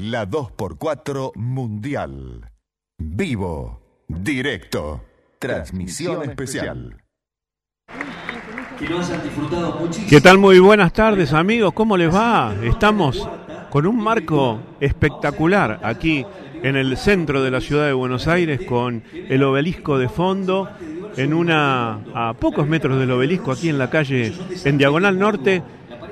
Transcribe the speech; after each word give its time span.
la 0.00 0.28
2x4 0.28 1.32
Mundial. 1.34 2.50
Vivo, 2.98 3.80
directo, 4.06 5.02
transmisión 5.38 6.22
especial. 6.28 7.02
¿Qué 10.08 10.20
tal? 10.20 10.38
Muy 10.38 10.60
buenas 10.60 10.92
tardes 10.92 11.32
amigos, 11.32 11.72
¿cómo 11.72 11.96
les 11.96 12.14
va? 12.14 12.54
Estamos 12.62 13.28
con 13.70 13.86
un 13.86 14.00
marco 14.00 14.60
espectacular 14.80 15.80
aquí 15.82 16.24
en 16.62 16.76
el 16.76 16.96
centro 16.96 17.42
de 17.42 17.50
la 17.50 17.60
ciudad 17.60 17.86
de 17.86 17.92
Buenos 17.92 18.28
Aires 18.28 18.60
con 18.66 19.02
el 19.12 19.42
obelisco 19.42 19.98
de 19.98 20.08
fondo 20.08 20.68
en 21.16 21.34
una 21.34 22.00
a 22.14 22.34
pocos 22.34 22.68
metros 22.68 22.98
del 22.98 23.10
obelisco 23.10 23.50
aquí 23.50 23.68
en 23.68 23.78
la 23.78 23.90
calle 23.90 24.32
en 24.64 24.78
diagonal 24.78 25.18
norte 25.18 25.62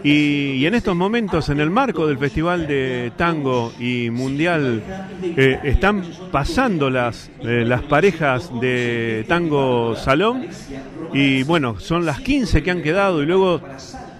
y, 0.02 0.64
en 0.66 0.74
estos 0.74 0.96
momentos, 0.96 1.48
en 1.48 1.60
el 1.60 1.70
marco 1.70 2.06
del 2.06 2.18
Festival 2.18 2.66
de 2.66 3.12
Tango 3.16 3.72
y 3.78 4.10
Mundial, 4.10 4.82
eh, 5.22 5.58
están 5.64 6.04
pasando 6.30 6.90
las, 6.90 7.30
eh, 7.40 7.64
las 7.66 7.82
parejas 7.82 8.50
de 8.60 9.24
Tango 9.28 9.96
Salón. 9.96 10.46
Y 11.12 11.42
bueno, 11.44 11.80
son 11.80 12.04
las 12.04 12.20
15 12.20 12.62
que 12.62 12.70
han 12.70 12.82
quedado 12.82 13.22
y 13.22 13.26
luego 13.26 13.60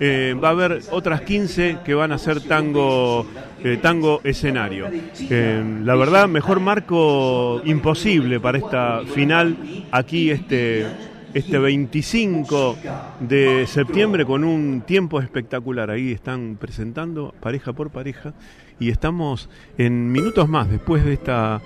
eh, 0.01 0.35
va 0.43 0.49
a 0.49 0.53
haber 0.53 0.81
otras 0.91 1.23
15 1.23 1.79
que 1.85 1.95
van 1.95 2.13
a 2.13 2.19
ser 2.19 2.41
tango, 2.43 3.27
tango 3.83 4.21
escenario. 4.25 4.89
la 5.31 5.95
verdad, 5.97 6.29
mejor 6.29 6.61
marco 6.61 7.61
imposible 7.65 8.41
para 8.41 8.59
esta 8.59 9.03
final 9.15 9.57
aquí 9.91 10.31
este 10.31 10.87
este 11.37 11.59
25 11.59 12.77
de 13.21 13.67
septiembre 13.67 14.25
con 14.25 14.43
un 14.43 14.81
tiempo 14.81 15.21
espectacular. 15.21 15.91
Ahí 15.91 16.11
están 16.11 16.57
presentando 16.59 17.35
pareja 17.41 17.75
por 17.75 17.91
pareja 17.91 18.33
y 18.81 18.89
estamos 18.89 19.51
en 19.77 20.11
minutos 20.13 20.49
más 20.49 20.71
después 20.71 21.05
de 21.05 21.13
esta, 21.13 21.61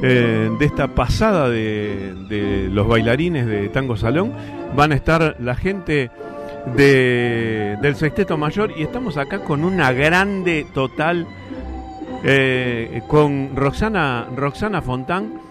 eh, 0.00 0.48
de 0.56 0.64
esta 0.64 0.94
pasada 0.94 1.50
de, 1.50 2.68
los 2.70 2.86
bailarines 2.86 3.46
de 3.48 3.68
Tango 3.68 3.96
Salón. 3.96 4.32
Van 4.76 4.92
a 4.92 4.94
estar 4.94 5.36
la 5.40 5.56
gente 5.56 6.08
de, 6.76 7.78
del 7.82 7.96
Sexteto 7.96 8.36
Mayor 8.36 8.74
y 8.76 8.84
estamos 8.84 9.16
acá 9.16 9.40
con 9.40 9.64
una 9.64 9.90
grande 9.90 10.68
total 10.72 11.26
eh, 12.22 13.02
con 13.08 13.56
Roxana, 13.56 14.28
Roxana 14.36 14.82
Fontán 14.82 15.45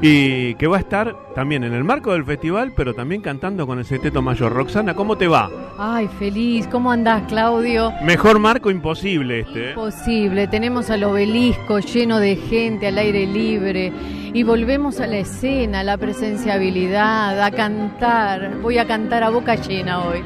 y 0.00 0.54
que 0.56 0.66
va 0.66 0.76
a 0.76 0.80
estar 0.80 1.16
también 1.34 1.64
en 1.64 1.72
el 1.72 1.84
marco 1.84 2.12
del 2.12 2.24
festival, 2.24 2.72
pero 2.76 2.94
también 2.94 3.22
cantando 3.22 3.66
con 3.66 3.78
el 3.78 3.84
Sexteto 3.84 4.22
Mayor. 4.22 4.52
Roxana, 4.52 4.94
¿cómo 4.94 5.16
te 5.16 5.28
va? 5.28 5.50
Ay, 5.78 6.08
feliz. 6.18 6.66
¿Cómo 6.66 6.90
andás, 6.90 7.22
Claudio? 7.28 7.92
Mejor 8.02 8.38
marco 8.38 8.70
imposible 8.70 9.40
este. 9.40 9.66
¿eh? 9.66 9.70
Imposible. 9.70 10.48
Tenemos 10.48 10.90
al 10.90 11.04
obelisco 11.04 11.78
lleno 11.80 12.18
de 12.18 12.36
gente 12.36 12.86
al 12.86 12.98
aire 12.98 13.26
libre 13.26 13.92
y 14.32 14.42
volvemos 14.42 15.00
a 15.00 15.06
la 15.06 15.18
escena, 15.18 15.80
a 15.80 15.82
la 15.82 15.96
presenciabilidad, 15.96 17.40
a 17.40 17.50
cantar. 17.50 18.58
Voy 18.60 18.76
a 18.76 18.86
cantar 18.86 19.22
a 19.22 19.30
boca 19.30 19.54
llena 19.54 20.04
hoy. 20.04 20.22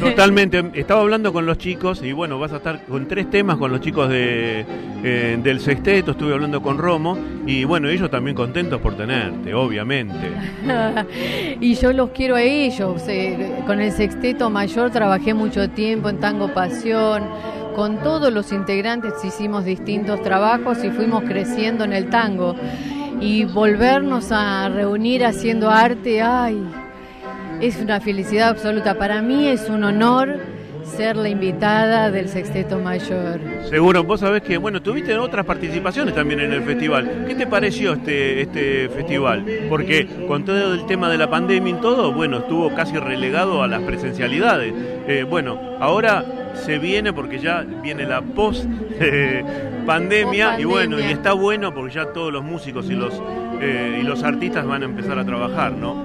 Totalmente. 0.00 0.64
Estaba 0.74 1.00
hablando 1.00 1.32
con 1.32 1.46
los 1.46 1.58
chicos 1.58 2.02
y 2.02 2.12
bueno, 2.12 2.38
vas 2.38 2.52
a 2.52 2.56
estar 2.56 2.84
con 2.86 3.06
tres 3.06 3.30
temas 3.30 3.58
con 3.58 3.70
los 3.70 3.80
chicos 3.80 4.08
de, 4.08 4.64
eh, 5.04 5.38
del 5.40 5.60
sexteto. 5.60 6.12
Estuve 6.12 6.32
hablando 6.32 6.60
con 6.60 6.78
Romo 6.78 7.16
y 7.46 7.64
bueno, 7.64 7.88
ellos 7.88 8.10
también 8.10 8.36
contentos 8.36 8.80
por 8.80 8.91
tenerte, 8.96 9.54
obviamente. 9.54 10.32
y 11.60 11.74
yo 11.74 11.92
los 11.92 12.10
quiero 12.10 12.36
a 12.36 12.42
ellos. 12.42 13.02
Eh, 13.08 13.62
con 13.66 13.80
el 13.80 13.92
sexteto 13.92 14.50
mayor 14.50 14.90
trabajé 14.90 15.34
mucho 15.34 15.70
tiempo 15.70 16.08
en 16.08 16.20
Tango 16.20 16.52
Pasión. 16.52 17.24
Con 17.74 18.02
todos 18.02 18.32
los 18.32 18.52
integrantes 18.52 19.14
hicimos 19.24 19.64
distintos 19.64 20.22
trabajos 20.22 20.84
y 20.84 20.90
fuimos 20.90 21.24
creciendo 21.24 21.84
en 21.84 21.94
el 21.94 22.10
tango 22.10 22.54
y 23.22 23.44
volvernos 23.44 24.32
a 24.32 24.68
reunir 24.68 25.24
haciendo 25.24 25.70
arte, 25.70 26.20
ay, 26.20 26.68
es 27.60 27.80
una 27.80 28.00
felicidad 28.00 28.48
absoluta. 28.48 28.98
Para 28.98 29.22
mí 29.22 29.46
es 29.46 29.68
un 29.68 29.84
honor 29.84 30.40
ser 30.84 31.16
la 31.16 31.28
invitada 31.28 32.10
del 32.10 32.28
Sexteto 32.28 32.78
Mayor. 32.78 33.40
Seguro, 33.68 34.04
vos 34.04 34.20
sabés 34.20 34.42
que, 34.42 34.58
bueno, 34.58 34.82
tuviste 34.82 35.16
otras 35.16 35.44
participaciones 35.44 36.14
también 36.14 36.40
en 36.40 36.52
el 36.52 36.62
festival. 36.62 37.24
¿Qué 37.26 37.34
te 37.34 37.46
pareció 37.46 37.94
este, 37.94 38.42
este 38.42 38.88
festival? 38.88 39.44
Porque 39.68 40.06
con 40.26 40.44
todo 40.44 40.74
el 40.74 40.86
tema 40.86 41.08
de 41.08 41.18
la 41.18 41.30
pandemia 41.30 41.76
y 41.76 41.80
todo, 41.80 42.12
bueno, 42.12 42.38
estuvo 42.38 42.74
casi 42.74 42.98
relegado 42.98 43.62
a 43.62 43.68
las 43.68 43.82
presencialidades. 43.82 44.74
Eh, 45.06 45.24
bueno, 45.28 45.58
ahora 45.80 46.24
se 46.54 46.78
viene 46.78 47.12
porque 47.12 47.38
ya 47.38 47.62
viene 47.82 48.04
la 48.04 48.20
post 48.20 48.66
eh, 49.00 49.42
pandemia 49.86 50.60
y 50.60 50.64
bueno, 50.64 51.00
y 51.00 51.04
está 51.04 51.32
bueno 51.32 51.72
porque 51.74 51.94
ya 51.94 52.12
todos 52.12 52.32
los 52.32 52.44
músicos 52.44 52.88
y 52.90 52.94
los, 52.94 53.20
eh, 53.60 53.98
y 54.00 54.04
los 54.04 54.22
artistas 54.22 54.66
van 54.66 54.82
a 54.82 54.84
empezar 54.86 55.18
a 55.18 55.24
trabajar, 55.24 55.72
¿no? 55.72 56.04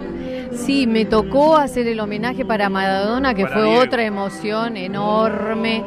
Sí, 0.54 0.88
me 0.88 1.06
tocó 1.06 1.58
hacer 1.58 1.88
el 1.88 2.00
homenaje 2.00 2.46
para 2.46 2.70
Maradona, 2.70 3.34
que 3.34 3.46
fue 3.48 3.78
otra 3.78 4.04
emoción 4.04 4.78
enorme. 4.78 5.84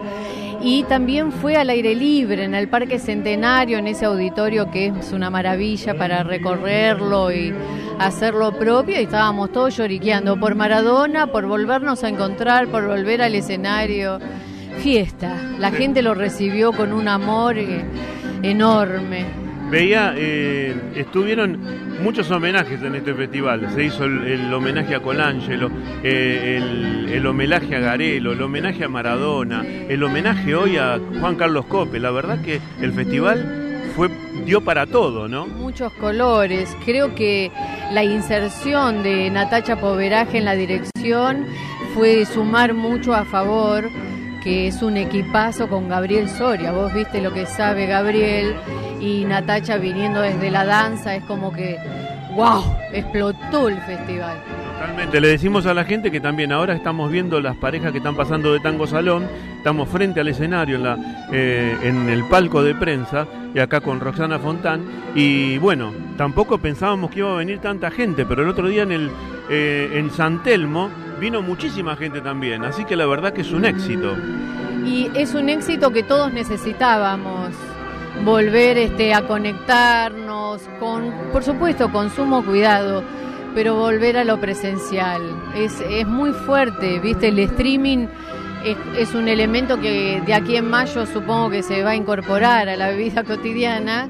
Y 0.62 0.82
también 0.84 1.32
fue 1.32 1.56
al 1.56 1.71
aire 1.71 1.94
libre, 1.94 2.44
en 2.44 2.54
el 2.54 2.69
Parque 2.69 2.99
Centenario, 2.99 3.78
en 3.78 3.87
ese 3.87 4.04
auditorio 4.04 4.70
que 4.70 4.88
es 4.88 5.12
una 5.12 5.31
maravilla 5.31 5.94
para 5.94 6.22
recorrerlo 6.22 7.32
y 7.32 7.54
hacerlo 7.99 8.53
propio. 8.53 9.00
Y 9.00 9.04
estábamos 9.04 9.53
todos 9.53 9.76
lloriqueando 9.76 10.38
por 10.38 10.54
Maradona, 10.54 11.28
por 11.28 11.47
volvernos 11.47 12.04
a 12.04 12.10
encontrar, 12.10 12.69
por 12.69 12.87
volver 12.87 13.22
al 13.22 13.34
escenario 13.34 14.19
fiesta. 14.81 15.34
La 15.59 15.70
gente 15.70 16.03
lo 16.03 16.15
recibió 16.15 16.72
con 16.72 16.93
un 16.93 17.09
amor 17.09 17.59
eh, 17.59 17.84
enorme. 18.43 19.50
Veía, 19.70 20.14
eh, 20.16 20.75
estuvieron 20.97 21.56
muchos 22.03 22.28
homenajes 22.32 22.82
en 22.82 22.97
este 22.97 23.14
festival. 23.14 23.70
Se 23.72 23.84
hizo 23.84 24.04
el, 24.04 24.53
homenaje 24.53 24.97
a 24.97 25.00
Colangelo, 25.00 25.70
eh, 26.03 27.08
el, 27.12 27.25
homenaje 27.25 27.76
a 27.76 27.78
Garelo, 27.78 28.32
el 28.32 28.42
homenaje 28.42 28.84
a 28.84 28.88
Maradona, 28.88 29.64
el 29.64 30.03
homenaje 30.03 30.56
hoy 30.56 30.76
a 30.76 30.98
Juan 31.20 31.36
Carlos 31.36 31.66
Cope. 31.66 32.00
La 32.00 32.10
verdad 32.10 32.42
que 32.42 32.60
el 32.81 32.92
festival 32.92 33.81
fue 33.94 34.10
dio 34.44 34.60
para 34.60 34.86
todo, 34.86 35.28
¿no? 35.28 35.47
Muchos 35.47 35.92
colores. 35.92 36.76
Creo 36.84 37.14
que 37.14 37.52
la 37.92 38.02
inserción 38.02 39.04
de 39.04 39.31
Natacha 39.31 39.81
Poveraje 39.81 40.38
en 40.38 40.47
la 40.47 40.54
dirección 40.54 41.47
fue 41.94 42.25
sumar 42.25 42.75
mucho 42.75 43.14
a 43.14 43.25
favor 43.25 43.88
que 44.42 44.66
es 44.66 44.82
un 44.82 44.96
equipazo 44.96 45.68
con 45.68 45.88
Gabriel 45.88 46.28
Soria. 46.28 46.72
Vos 46.72 46.92
viste 46.92 47.20
lo 47.20 47.32
que 47.32 47.46
sabe 47.46 47.86
Gabriel 47.86 48.54
y 49.00 49.24
Natacha 49.24 49.76
viniendo 49.76 50.20
desde 50.20 50.50
la 50.50 50.64
danza, 50.64 51.14
es 51.14 51.24
como 51.24 51.52
que, 51.52 51.78
wow, 52.34 52.62
explotó 52.92 53.68
el 53.68 53.80
festival. 53.82 54.38
Totalmente, 54.80 55.20
le 55.20 55.28
decimos 55.28 55.66
a 55.66 55.74
la 55.74 55.84
gente 55.84 56.10
que 56.10 56.20
también 56.20 56.52
ahora 56.52 56.74
estamos 56.74 57.10
viendo 57.10 57.38
las 57.40 57.56
parejas 57.56 57.92
que 57.92 57.98
están 57.98 58.16
pasando 58.16 58.52
de 58.52 58.60
Tango 58.60 58.86
Salón, 58.86 59.28
estamos 59.58 59.88
frente 59.88 60.20
al 60.20 60.28
escenario 60.28 60.76
en, 60.76 60.82
la, 60.82 61.26
eh, 61.30 61.76
en 61.82 62.08
el 62.08 62.24
palco 62.24 62.62
de 62.62 62.74
prensa 62.74 63.26
y 63.54 63.58
acá 63.58 63.82
con 63.82 64.00
Roxana 64.00 64.38
Fontán 64.38 64.82
y 65.14 65.58
bueno, 65.58 65.92
tampoco 66.16 66.56
pensábamos 66.56 67.10
que 67.10 67.18
iba 67.18 67.32
a 67.32 67.36
venir 67.36 67.58
tanta 67.58 67.90
gente, 67.90 68.24
pero 68.24 68.42
el 68.42 68.48
otro 68.48 68.68
día 68.68 68.84
en, 68.84 68.92
el, 68.92 69.10
eh, 69.50 69.90
en 69.94 70.10
San 70.10 70.42
Telmo 70.42 70.88
vino 71.20 71.42
muchísima 71.42 71.94
gente 71.94 72.20
también, 72.20 72.64
así 72.64 72.84
que 72.84 72.97
la 72.97 73.06
verdad 73.06 73.32
que 73.32 73.42
es 73.42 73.53
un 73.53 73.64
éxito. 73.64 74.16
Y 74.84 75.10
es 75.14 75.34
un 75.34 75.48
éxito 75.50 75.92
que 75.92 76.03
todos 76.03 76.32
necesitábamos, 76.32 77.50
volver 78.25 78.78
este, 78.78 79.14
a 79.14 79.26
conectarnos, 79.26 80.62
con, 80.81 81.12
por 81.31 81.44
supuesto, 81.44 81.92
con 81.92 82.10
sumo 82.10 82.44
cuidado, 82.44 83.04
pero 83.54 83.76
volver 83.76 84.16
a 84.16 84.25
lo 84.25 84.41
presencial. 84.41 85.20
Es, 85.54 85.81
es 85.81 86.06
muy 86.06 86.32
fuerte, 86.32 86.98
¿viste? 86.98 87.28
El 87.28 87.38
streaming 87.41 88.06
es, 88.65 89.15
un 89.15 89.28
elemento 89.28 89.81
que 89.81 90.22
de 90.25 90.34
aquí 90.34 90.56
en 90.56 90.69
mayo 90.69 91.06
supongo 91.06 91.50
que 91.50 91.62
se 91.62 91.82
va 91.82 91.91
a 91.91 91.97
incorporar 91.97 92.69
a 92.69 92.76
la 92.76 92.91
vida 92.91 93.25
cotidiana, 93.25 94.09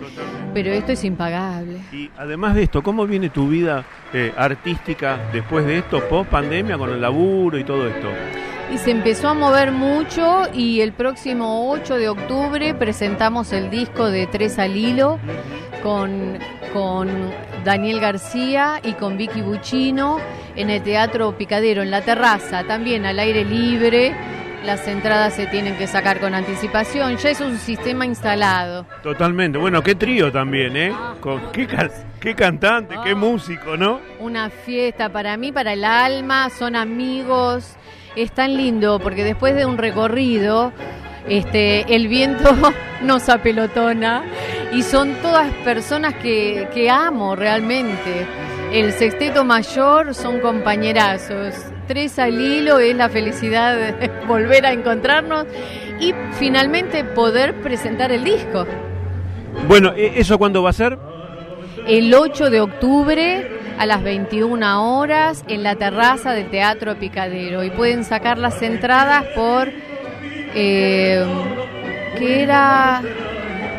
pero 0.53 0.71
esto 0.71 0.92
es 0.92 1.04
impagable. 1.04 1.78
Y 1.92 2.10
además 2.16 2.54
de 2.54 2.65
esto, 2.65 2.83
¿cómo 2.83 3.07
viene 3.07 3.30
tu 3.30 3.48
vida 3.48 3.84
eh, 4.13 4.33
artística 4.36 5.19
después 5.33 5.66
de 5.66 5.78
esto, 5.78 6.01
post 6.09 6.30
pandemia, 6.30 6.77
con 6.78 6.91
el 6.91 7.01
laburo 7.01 7.59
y 7.59 7.65
todo 7.65 7.86
esto? 7.86 8.09
Y 8.72 8.78
se 8.78 8.92
empezó 8.92 9.28
a 9.28 9.34
mover 9.34 9.72
mucho 9.72 10.42
y 10.54 10.80
el 10.80 10.92
próximo 10.92 11.71
8 11.72 11.97
de 11.97 12.09
octubre 12.09 12.74
presentamos 12.74 13.53
el 13.53 13.69
disco 13.69 14.07
de 14.10 14.28
Tres 14.28 14.60
al 14.60 14.77
Hilo 14.77 15.19
con, 15.83 16.39
con 16.72 17.09
Daniel 17.65 17.98
García 17.98 18.80
y 18.84 18.92
con 18.92 19.16
Vicky 19.16 19.42
Buccino 19.42 20.19
en 20.54 20.71
el 20.71 20.83
Teatro 20.83 21.36
Picadero, 21.36 21.83
en 21.83 21.91
la 21.91 22.03
terraza, 22.03 22.63
también 22.65 23.07
al 23.07 23.19
aire 23.19 23.45
libre 23.45 24.15
las 24.65 24.86
entradas 24.86 25.34
se 25.34 25.47
tienen 25.47 25.77
que 25.77 25.86
sacar 25.86 26.21
con 26.21 26.34
anticipación, 26.34 27.16
ya 27.16 27.30
es 27.30 27.41
un 27.41 27.59
sistema 27.59 28.04
instalado. 28.04 28.86
Totalmente, 29.03 29.59
bueno, 29.59 29.83
qué 29.83 29.95
trío 29.95 30.30
también, 30.30 30.77
¿eh? 30.77 30.92
Con, 31.21 31.53
qué, 31.53 31.66
qué 32.21 32.34
cantante, 32.34 32.95
qué 33.04 33.12
ah. 33.12 33.16
músico, 33.16 33.77
¿no? 33.77 34.01
Una 34.18 34.51
fiesta 34.51 35.09
para 35.09 35.36
mí, 35.36 35.53
para 35.53 35.72
el 35.72 35.84
alma, 35.84 36.51
son 36.51 36.77
amigos, 36.77 37.77
es 38.16 38.33
tan 38.33 38.57
lindo 38.57 38.98
porque 38.98 39.24
después 39.24 39.54
de 39.54 39.65
un 39.65 39.78
recorrido 39.78 40.72
este, 41.28 41.95
el 41.95 42.09
viento 42.09 42.54
nos 43.03 43.28
apelotona 43.28 44.24
y 44.72 44.83
son 44.83 45.15
todas 45.22 45.53
personas 45.65 46.15
que, 46.15 46.68
que 46.74 46.91
amo 46.91 47.36
realmente. 47.36 48.27
El 48.72 48.92
sexteto 48.92 49.45
mayor 49.45 50.15
son 50.15 50.41
compañerazos. 50.41 51.54
Tres 51.91 52.21
al 52.21 52.41
hilo 52.41 52.78
es 52.78 52.95
la 52.95 53.09
felicidad 53.09 53.75
de 53.75 54.09
volver 54.28 54.65
a 54.65 54.72
encontrarnos 54.72 55.45
y 55.98 56.15
finalmente 56.39 57.03
poder 57.03 57.63
presentar 57.63 58.13
el 58.13 58.22
disco. 58.22 58.65
Bueno, 59.66 59.92
¿e-, 59.97 60.21
¿eso 60.21 60.39
cuándo 60.39 60.63
va 60.63 60.71
a 60.71 60.72
ser? 60.72 60.97
El 61.89 62.15
8 62.15 62.48
de 62.48 62.60
octubre 62.60 63.51
a 63.77 63.87
las 63.87 64.04
21 64.04 65.01
horas 65.01 65.45
en 65.48 65.65
la 65.65 65.75
terraza 65.75 66.31
del 66.33 66.48
Teatro 66.48 66.95
Picadero 66.95 67.65
y 67.65 67.71
pueden 67.71 68.04
sacar 68.04 68.39
las 68.39 68.63
entradas 68.63 69.25
por... 69.34 69.69
Eh, 70.54 71.25
que 72.16 72.43
era 72.45 73.03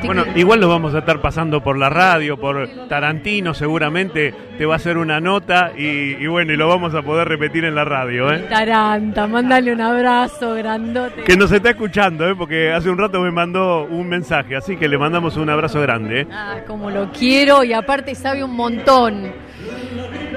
bueno, 0.06 0.26
igual 0.36 0.60
lo 0.60 0.68
vamos 0.68 0.94
a 0.96 1.00
estar 1.00 1.22
pasando 1.22 1.62
por 1.62 1.78
la 1.78 1.90
radio, 1.90 2.38
por 2.38 2.68
Tarantino 2.88 3.54
seguramente 3.54 4.34
te 4.58 4.66
va 4.66 4.74
a 4.74 4.78
hacer 4.78 4.98
una 4.98 5.20
nota 5.20 5.72
y, 5.78 6.26
bueno, 6.28 6.54
y 6.54 6.58
lo 6.58 6.68
vamos 6.68 6.94
a 6.96 7.02
poder 7.02 7.28
repetir 7.28 7.66
en 7.66 7.76
la 7.76 7.86
radio. 7.86 8.32
¿eh? 8.32 8.46
Taranta, 8.50 9.28
mándale 9.28 9.74
un 9.74 9.82
abrazo 9.82 10.56
grandote. 10.56 11.24
Que 11.24 11.36
nos 11.36 11.52
está 11.52 11.72
escuchando, 11.72 12.28
¿eh? 12.28 12.36
porque 12.36 12.72
hace 12.72 12.90
un 12.90 12.98
rato 12.98 13.22
me 13.22 13.32
mandó 13.32 13.86
un 13.86 14.08
mensaje, 14.08 14.56
así 14.56 14.78
que 14.78 14.88
le 14.88 14.98
mandamos 14.98 15.38
un 15.38 15.50
abrazo 15.50 15.82
grande. 15.82 16.22
¿eh? 16.22 16.28
Ah, 16.32 16.58
como 16.68 16.90
lo 16.90 17.12
quiero 17.12 17.64
y 17.64 17.74
aparte 17.74 18.16
sabe 18.16 18.44
un 18.44 18.56
montón. 18.56 19.32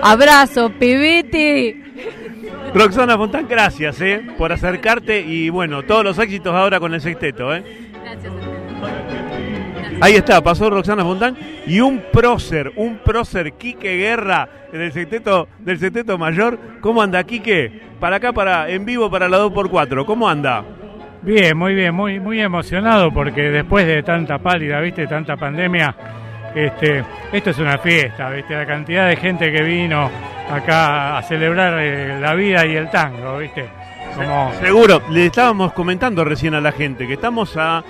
Abrazo, 0.02 0.70
pebete. 0.78 1.84
Roxana 2.74 3.16
Fontán, 3.16 3.46
gracias 3.48 4.00
¿eh? 4.00 4.20
por 4.36 4.52
acercarte 4.52 5.20
y 5.20 5.48
bueno, 5.48 5.84
todos 5.84 6.02
los 6.02 6.18
éxitos 6.18 6.54
ahora 6.54 6.80
con 6.80 6.92
el 6.92 7.00
sexteto. 7.00 7.54
¿eh? 7.54 7.62
Gracias. 8.02 8.32
Ahí 10.04 10.16
está, 10.16 10.42
pasó 10.42 10.68
Roxana 10.68 11.02
Fontán 11.02 11.34
y 11.66 11.80
un 11.80 11.98
prócer, 12.12 12.72
un 12.76 12.98
prócer, 12.98 13.54
Quique 13.54 13.96
Guerra, 13.96 14.46
del 14.70 14.92
sexteto, 14.92 15.48
del 15.60 15.78
sexteto 15.78 16.18
mayor. 16.18 16.58
¿Cómo 16.82 17.00
anda, 17.00 17.24
Quique? 17.24 17.80
Para 17.98 18.16
acá, 18.16 18.34
para 18.34 18.68
en 18.68 18.84
vivo 18.84 19.10
para 19.10 19.30
la 19.30 19.38
2x4, 19.38 20.04
¿cómo 20.04 20.28
anda? 20.28 20.62
Bien, 21.22 21.56
muy 21.56 21.74
bien, 21.74 21.94
muy, 21.94 22.20
muy 22.20 22.38
emocionado 22.38 23.14
porque 23.14 23.44
después 23.44 23.86
de 23.86 24.02
tanta 24.02 24.36
pálida, 24.40 24.78
viste, 24.80 25.06
tanta 25.06 25.38
pandemia, 25.38 25.96
este, 26.54 27.02
esto 27.32 27.48
es 27.48 27.58
una 27.58 27.78
fiesta, 27.78 28.28
viste, 28.28 28.54
la 28.54 28.66
cantidad 28.66 29.08
de 29.08 29.16
gente 29.16 29.50
que 29.50 29.62
vino 29.62 30.10
acá 30.50 31.16
a 31.16 31.22
celebrar 31.22 31.78
eh, 31.80 32.20
la 32.20 32.34
vida 32.34 32.66
y 32.66 32.76
el 32.76 32.90
tango, 32.90 33.38
viste. 33.38 33.70
Como... 34.14 34.52
Seguro, 34.60 35.00
le 35.08 35.24
estábamos 35.24 35.72
comentando 35.72 36.22
recién 36.24 36.52
a 36.52 36.60
la 36.60 36.72
gente 36.72 37.06
que 37.06 37.14
estamos 37.14 37.56
a 37.56 37.82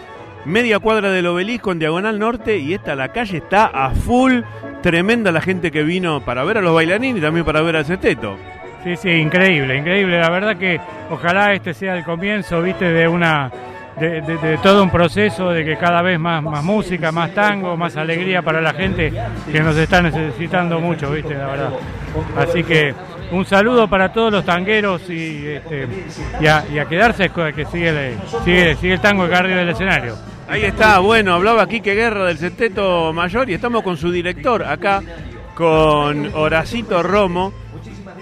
media 0.45 0.79
cuadra 0.79 1.11
del 1.11 1.27
obelisco 1.27 1.73
en 1.73 1.79
Diagonal 1.79 2.19
Norte 2.19 2.59
y 2.59 2.75
esta 2.75 2.95
la 2.95 3.09
calle 3.09 3.39
está 3.39 3.67
a 3.67 3.91
full, 3.91 4.41
tremenda 4.83 5.33
la 5.33 5.41
gente 5.41 5.71
que 5.71 5.83
vino 5.83 6.25
para 6.25 6.45
ver 6.45 6.59
a 6.59 6.61
los 6.61 6.75
bailarines 6.75 7.19
y 7.19 7.21
también 7.21 7.45
para 7.45 7.63
ver 7.63 7.77
al 7.77 7.85
sexteto. 7.85 8.37
Sí, 8.85 8.97
sí, 8.97 9.11
increíble, 9.11 9.79
increíble. 9.79 10.21
La 10.21 10.29
verdad 10.29 10.57
que 10.57 10.79
ojalá 11.11 11.55
este 11.55 11.73
sea 11.73 11.97
el 11.97 12.05
comienzo, 12.05 12.61
viste, 12.61 12.85
de 12.85 13.09
una 13.09 13.51
de, 13.99 14.59
todo 14.63 14.83
un 14.83 14.91
proceso 14.91 15.51
de 15.51 15.65
que 15.65 15.77
cada 15.77 16.03
vez 16.03 16.19
más, 16.19 16.43
más 16.43 16.63
música, 16.63 17.13
más 17.13 17.33
tango, 17.33 17.77
más 17.77 17.97
alegría 17.97 18.43
para 18.43 18.61
la 18.61 18.75
gente 18.75 19.13
que 19.51 19.61
nos 19.61 19.77
está 19.77 20.03
necesitando 20.03 20.81
mucho, 20.81 21.11
viste, 21.11 21.35
la 21.35 21.47
verdad. 21.47 21.71
Así 22.37 22.63
que 22.63 22.95
un 23.33 23.47
saludo 23.47 23.89
para 23.89 24.13
todos 24.13 24.33
los 24.33 24.45
tangueros 24.45 25.09
y, 25.09 25.47
este, 25.47 25.89
y, 26.41 26.47
a, 26.47 26.85
quedarse 26.87 27.31
que 27.31 27.65
sigue, 27.67 28.17
sigue, 28.45 28.77
sigue 28.77 28.93
el 28.95 29.01
tango 29.01 29.23
acá 29.23 29.39
arriba 29.39 29.59
del 29.59 29.71
escenario. 29.71 30.15
Ahí 30.47 30.65
está, 30.65 30.99
bueno, 30.99 31.35
hablaba 31.35 31.67
Quique 31.67 31.95
Guerra 31.95 32.27
del 32.27 32.39
Seteto 32.39 33.13
Mayor 33.13 33.49
y 33.49 33.55
estamos 33.55 33.83
con 33.83 33.97
su 33.97 34.13
director 34.13 34.63
acá, 34.63 35.03
con 35.55 36.31
Horacito 36.35 37.03
Romo. 37.03 37.53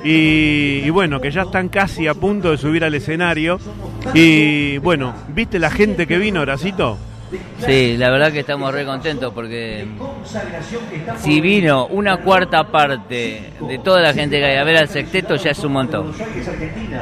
Y, 0.05 0.89
bueno, 0.91 1.21
que 1.21 1.31
ya 1.31 1.43
están 1.43 1.69
casi 1.69 2.07
a 2.09 2.15
punto 2.15 2.51
de 2.51 2.59
subir 2.59 2.85
al 2.85 2.95
escenario. 2.95 3.59
Y 4.15 4.79
bueno, 4.79 5.15
¿viste 5.29 5.59
la 5.59 5.71
gente 5.71 6.07
que 6.07 6.19
vino, 6.19 6.41
Horacito? 6.41 6.99
Sí, 7.65 7.97
la 7.97 8.11
verdad 8.11 8.33
que 8.33 8.41
estamos 8.41 8.73
re 8.73 8.85
contentos 8.85 9.33
porque 9.33 9.87
si 11.19 11.41
vino 11.41 11.87
una 11.87 12.19
cuarta 12.19 12.65
parte 12.71 13.53
de 13.61 13.79
toda 13.79 14.01
la 14.01 14.13
gente 14.13 14.39
que 14.39 14.45
hay 14.45 14.57
a 14.57 14.65
ver 14.65 14.77
al 14.77 14.89
sexteto 14.89 15.37
ya 15.37 15.51
es 15.51 15.65
un 15.65 15.73
montón. 15.73 16.13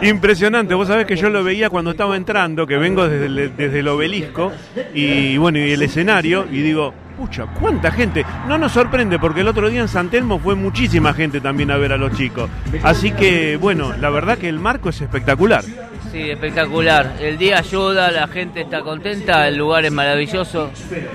Impresionante, 0.02 0.74
vos 0.74 0.88
sabés 0.88 1.06
que 1.06 1.16
yo 1.16 1.28
lo 1.30 1.42
veía 1.42 1.70
cuando 1.70 1.92
estaba 1.92 2.16
entrando, 2.16 2.66
que 2.66 2.76
vengo 2.76 3.08
desde 3.08 3.26
el, 3.26 3.56
desde 3.56 3.80
el 3.80 3.88
obelisco 3.88 4.52
y 4.94 5.36
bueno, 5.36 5.58
y 5.58 5.72
el 5.72 5.82
escenario 5.82 6.46
y 6.50 6.60
digo, 6.60 6.92
pucha, 7.16 7.46
cuánta 7.46 7.90
gente. 7.90 8.24
No 8.48 8.56
nos 8.56 8.72
sorprende 8.72 9.18
porque 9.18 9.40
el 9.40 9.48
otro 9.48 9.68
día 9.68 9.80
en 9.80 9.88
San 9.88 10.08
Telmo 10.08 10.38
fue 10.38 10.54
muchísima 10.54 11.12
gente 11.12 11.40
también 11.40 11.70
a 11.70 11.76
ver 11.76 11.92
a 11.92 11.96
los 11.96 12.16
chicos. 12.16 12.48
Así 12.82 13.12
que 13.12 13.56
bueno, 13.56 13.94
la 14.00 14.10
verdad 14.10 14.38
que 14.38 14.48
el 14.48 14.58
marco 14.58 14.88
es 14.88 15.00
espectacular. 15.00 15.64
Sí, 16.12 16.28
espectacular. 16.28 17.16
El 17.20 17.38
día 17.38 17.58
ayuda, 17.58 18.10
la 18.10 18.26
gente 18.26 18.62
está 18.62 18.80
contenta, 18.80 19.46
el 19.46 19.56
lugar 19.56 19.84
es 19.84 19.92
maravilloso, 19.92 20.70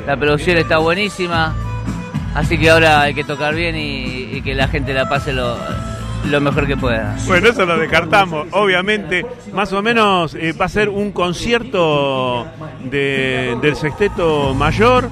la 0.07 0.15
producción 0.15 0.57
está 0.57 0.77
buenísima, 0.77 1.53
así 2.33 2.57
que 2.57 2.69
ahora 2.69 3.01
hay 3.01 3.13
que 3.13 3.25
tocar 3.25 3.53
bien 3.53 3.75
y, 3.77 4.41
que 4.41 4.53
la 4.53 4.67
gente 4.67 4.93
la 4.93 5.09
pase 5.09 5.33
lo, 5.33 5.57
mejor 6.39 6.65
que 6.65 6.77
pueda. 6.77 7.15
Bueno, 7.25 7.49
eso 7.49 7.65
lo 7.65 7.77
descartamos. 7.77 8.47
Obviamente, 8.51 9.25
más 9.51 9.73
o 9.73 9.81
menos 9.81 10.33
eh, 10.35 10.53
va 10.53 10.65
a 10.65 10.69
ser 10.69 10.87
un 10.87 11.11
concierto 11.11 12.47
del 12.83 13.75
sexteto 13.75 14.53
mayor. 14.53 15.09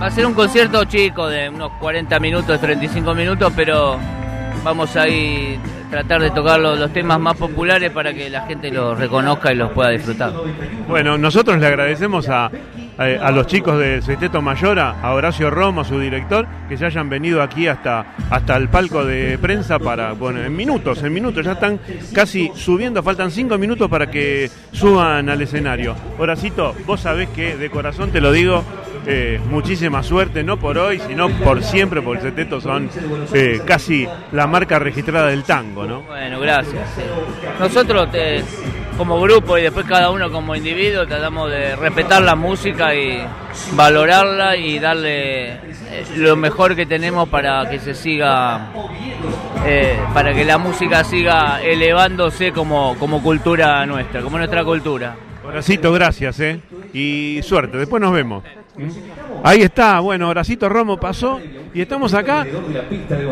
Va 0.00 0.06
a 0.06 0.10
ser 0.10 0.26
un 0.26 0.34
concierto 0.34 0.84
chico 0.84 1.28
de 1.28 1.48
unos 1.48 1.72
40 1.80 2.20
minutos, 2.20 2.60
35 2.60 3.14
minutos, 3.14 3.52
pero 3.56 3.98
vamos 4.62 4.96
a 4.96 5.08
ir 5.08 5.58
tratar 5.90 6.20
de 6.20 6.30
tocar 6.30 6.60
los, 6.60 6.92
temas 6.92 7.20
más 7.20 7.36
populares 7.36 7.90
para 7.90 8.12
que 8.12 8.30
la 8.30 8.42
gente 8.46 8.70
los 8.70 8.98
reconozca 8.98 9.52
y 9.52 9.56
los 9.56 9.72
pueda 9.72 9.90
disfrutar. 9.90 10.32
Bueno, 10.86 11.18
nosotros 11.18 11.58
le 11.58 11.66
agradecemos 11.66 12.28
a, 12.28 12.50
a, 12.98 13.30
los 13.30 13.46
chicos 13.46 13.78
del 13.78 14.02
Sexteto 14.02 14.42
Mayor, 14.42 14.78
a 14.80 15.12
Horacio 15.12 15.50
Romo, 15.50 15.84
su 15.84 16.00
director, 16.00 16.46
que 16.68 16.76
se 16.76 16.86
hayan 16.86 17.08
venido 17.08 17.42
aquí 17.42 17.68
hasta, 17.68 18.14
hasta 18.30 18.56
el 18.56 18.68
palco 18.68 19.04
de 19.04 19.38
prensa 19.38 19.78
para, 19.78 20.12
bueno, 20.12 20.42
en 20.42 20.54
minutos, 20.54 21.02
en 21.02 21.12
minutos, 21.12 21.44
ya 21.44 21.52
están 21.52 21.78
casi 22.12 22.50
subiendo, 22.54 23.02
faltan 23.02 23.30
cinco 23.30 23.56
minutos 23.56 23.88
para 23.88 24.10
que 24.10 24.50
suban 24.72 25.28
al 25.28 25.40
escenario. 25.40 25.94
Horacito, 26.18 26.74
vos 26.86 27.00
sabés 27.00 27.28
que 27.30 27.56
de 27.56 27.70
corazón 27.70 28.10
te 28.10 28.20
lo 28.20 28.32
digo, 28.32 28.64
eh, 29.08 29.40
muchísima 29.48 30.02
suerte, 30.02 30.42
no 30.44 30.58
por 30.58 30.76
hoy, 30.76 31.00
sino 31.06 31.28
por 31.30 31.62
siempre, 31.62 32.02
porque 32.02 32.18
el 32.18 32.26
Sexteto 32.26 32.60
son 32.60 32.90
eh, 33.32 33.60
casi 33.64 34.06
la 34.32 34.46
marca 34.46 34.78
registrada 34.78 35.28
del 35.28 35.44
tango, 35.44 35.86
¿no? 35.86 36.02
Bueno, 36.02 36.38
gracias. 36.40 36.88
Nosotros 37.58 38.10
te 38.12 38.44
como 38.98 39.20
grupo 39.20 39.56
y 39.56 39.62
después 39.62 39.86
cada 39.86 40.10
uno 40.10 40.28
como 40.28 40.56
individuo 40.56 41.06
tratamos 41.06 41.48
de 41.52 41.76
respetar 41.76 42.20
la 42.20 42.34
música 42.34 42.92
y 42.96 43.24
valorarla 43.74 44.56
y 44.56 44.80
darle 44.80 45.52
eh, 45.52 45.58
lo 46.16 46.34
mejor 46.34 46.74
que 46.74 46.84
tenemos 46.84 47.28
para 47.28 47.70
que 47.70 47.78
se 47.78 47.94
siga, 47.94 48.72
eh, 49.64 49.96
para 50.12 50.34
que 50.34 50.44
la 50.44 50.58
música 50.58 51.04
siga 51.04 51.62
elevándose 51.62 52.50
como, 52.50 52.96
como 52.98 53.22
cultura 53.22 53.86
nuestra, 53.86 54.20
como 54.20 54.36
nuestra 54.36 54.64
cultura. 54.64 55.14
Horacito, 55.46 55.92
gracias, 55.92 56.40
¿eh? 56.40 56.60
Y 56.92 57.40
suerte, 57.42 57.78
después 57.78 58.02
nos 58.02 58.12
vemos. 58.12 58.42
Ahí 59.44 59.62
está, 59.62 60.00
bueno, 60.00 60.28
Horacito 60.28 60.68
Romo 60.68 60.98
pasó 60.98 61.40
y 61.72 61.80
estamos 61.80 62.14
acá 62.14 62.46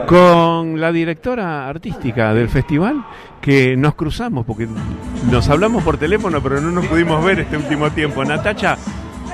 con 0.07 0.81
la 0.81 0.93
directora 0.93 1.69
artística 1.69 2.33
del 2.35 2.49
festival 2.49 3.05
que 3.41 3.77
nos 3.77 3.95
cruzamos 3.95 4.45
porque 4.47 4.69
nos 5.31 5.49
hablamos 5.49 5.83
por 5.83 5.99
teléfono 5.99 6.43
pero 6.43 6.61
no 6.61 6.71
nos 6.71 6.87
pudimos 6.87 7.25
ver 7.25 7.41
este 7.41 7.57
último 7.57 7.91
tiempo. 7.91 8.25
Natacha, 8.25 8.77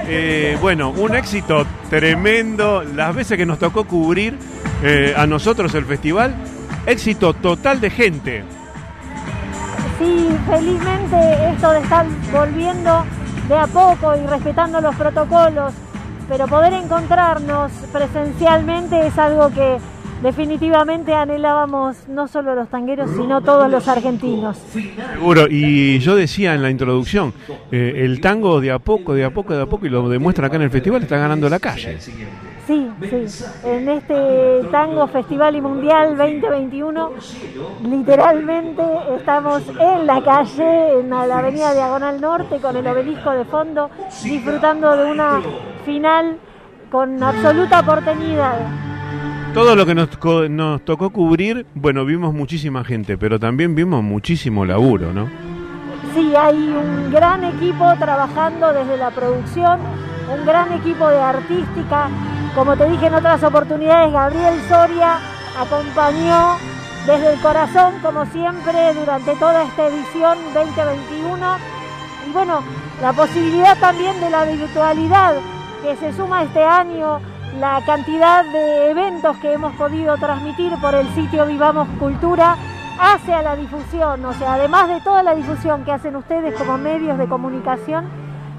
eh, 0.06 0.56
bueno, 0.60 0.90
un 0.90 1.14
éxito 1.14 1.66
tremendo, 1.88 2.82
las 2.82 3.14
veces 3.14 3.36
que 3.36 3.46
nos 3.46 3.58
tocó 3.58 3.84
cubrir 3.84 4.38
eh, 4.82 5.14
a 5.16 5.26
nosotros 5.26 5.74
el 5.74 5.84
festival, 5.84 6.34
éxito 6.86 7.34
total 7.34 7.80
de 7.80 7.90
gente. 7.90 8.44
Sí, 9.98 10.28
felizmente 10.48 11.48
esto 11.52 11.70
de 11.70 11.80
estar 11.80 12.06
volviendo 12.32 13.04
de 13.48 13.56
a 13.56 13.66
poco 13.66 14.16
y 14.16 14.26
respetando 14.26 14.80
los 14.80 14.94
protocolos 14.96 15.72
pero 16.28 16.46
poder 16.46 16.72
encontrarnos 16.72 17.72
presencialmente 17.92 19.06
es 19.06 19.18
algo 19.18 19.50
que, 19.50 19.78
definitivamente 20.22 21.12
anhelábamos 21.12 22.08
no 22.08 22.28
solo 22.28 22.54
los 22.54 22.68
tangueros, 22.68 23.10
sino 23.10 23.40
todos 23.42 23.70
los 23.70 23.86
argentinos. 23.88 24.56
Seguro, 24.56 25.46
y 25.50 25.98
yo 25.98 26.14
decía 26.16 26.54
en 26.54 26.62
la 26.62 26.70
introducción, 26.70 27.34
eh, 27.70 28.02
el 28.04 28.20
tango 28.20 28.60
de 28.60 28.70
a 28.70 28.78
poco, 28.78 29.14
de 29.14 29.24
a 29.24 29.30
poco, 29.30 29.54
de 29.54 29.62
a 29.62 29.66
poco, 29.66 29.86
y 29.86 29.90
lo 29.90 30.08
demuestra 30.08 30.46
acá 30.46 30.56
en 30.56 30.62
el 30.62 30.70
festival, 30.70 31.02
está 31.02 31.18
ganando 31.18 31.48
la 31.48 31.58
calle. 31.58 31.98
Sí, 32.66 32.88
sí. 33.00 33.44
En 33.64 33.88
este 33.88 34.60
Tango 34.70 35.08
Festival 35.08 35.56
y 35.56 35.60
Mundial 35.60 36.16
2021, 36.16 37.10
literalmente 37.82 38.82
estamos 39.16 39.62
en 39.80 40.06
la 40.06 40.22
calle, 40.22 41.00
en 41.00 41.10
la 41.10 41.38
avenida 41.38 41.74
Diagonal 41.74 42.20
Norte, 42.20 42.58
con 42.58 42.76
el 42.76 42.86
obelisco 42.86 43.32
de 43.32 43.44
fondo, 43.46 43.90
disfrutando 44.22 44.96
de 44.96 45.10
una 45.10 45.40
final 45.84 46.38
con 46.90 47.20
absoluta 47.22 47.82
porteñidad. 47.82 48.58
Todo 49.54 49.74
lo 49.74 49.84
que 49.84 49.94
nos, 49.94 50.08
nos 50.50 50.84
tocó 50.84 51.10
cubrir, 51.10 51.66
bueno, 51.74 52.04
vimos 52.04 52.32
muchísima 52.32 52.84
gente, 52.84 53.18
pero 53.18 53.40
también 53.40 53.74
vimos 53.74 54.04
muchísimo 54.04 54.64
laburo, 54.64 55.12
¿no? 55.12 55.28
Sí, 56.14 56.34
hay 56.36 56.56
un 56.56 57.10
gran 57.10 57.42
equipo 57.44 57.84
trabajando 57.98 58.72
desde 58.72 58.96
la 58.96 59.10
producción, 59.10 59.80
un 60.32 60.46
gran 60.46 60.72
equipo 60.72 61.08
de 61.08 61.20
artística. 61.20 62.08
Como 62.54 62.76
te 62.76 62.88
dije 62.88 63.06
en 63.06 63.14
otras 63.14 63.42
oportunidades, 63.42 64.12
Gabriel 64.12 64.60
Soria 64.68 65.18
acompañó 65.58 66.56
desde 67.06 67.32
el 67.32 67.40
corazón, 67.40 67.94
como 68.02 68.26
siempre, 68.26 68.92
durante 68.94 69.34
toda 69.36 69.62
esta 69.62 69.86
edición 69.86 70.36
2021. 70.52 71.56
Y 72.28 72.32
bueno, 72.32 72.62
la 73.00 73.12
posibilidad 73.14 73.78
también 73.78 74.20
de 74.20 74.28
la 74.28 74.44
virtualidad 74.44 75.34
que 75.82 75.96
se 75.96 76.12
suma 76.12 76.42
este 76.42 76.62
año 76.62 77.20
la 77.58 77.82
cantidad 77.84 78.44
de 78.44 78.90
eventos 78.90 79.36
que 79.38 79.52
hemos 79.52 79.74
podido 79.76 80.16
transmitir 80.16 80.72
por 80.80 80.94
el 80.94 81.06
sitio 81.14 81.46
Vivamos 81.46 81.88
Cultura 81.98 82.56
hace 82.98 83.34
a 83.34 83.42
la 83.42 83.56
difusión, 83.56 84.24
o 84.24 84.32
sea, 84.34 84.54
además 84.54 84.88
de 84.88 85.00
toda 85.00 85.22
la 85.22 85.34
difusión 85.34 85.84
que 85.84 85.92
hacen 85.92 86.16
ustedes 86.16 86.54
como 86.54 86.78
medios 86.78 87.18
de 87.18 87.26
comunicación, 87.26 88.08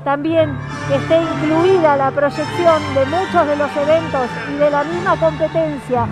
también 0.03 0.55
que 0.87 0.95
esté 0.95 1.21
incluida 1.21 1.95
la 1.97 2.11
proyección 2.11 2.81
de 2.93 3.05
muchos 3.05 3.47
de 3.47 3.55
los 3.55 3.75
eventos 3.77 4.27
y 4.53 4.57
de 4.57 4.69
la 4.69 4.83
misma 4.83 5.15
competencia 5.17 6.05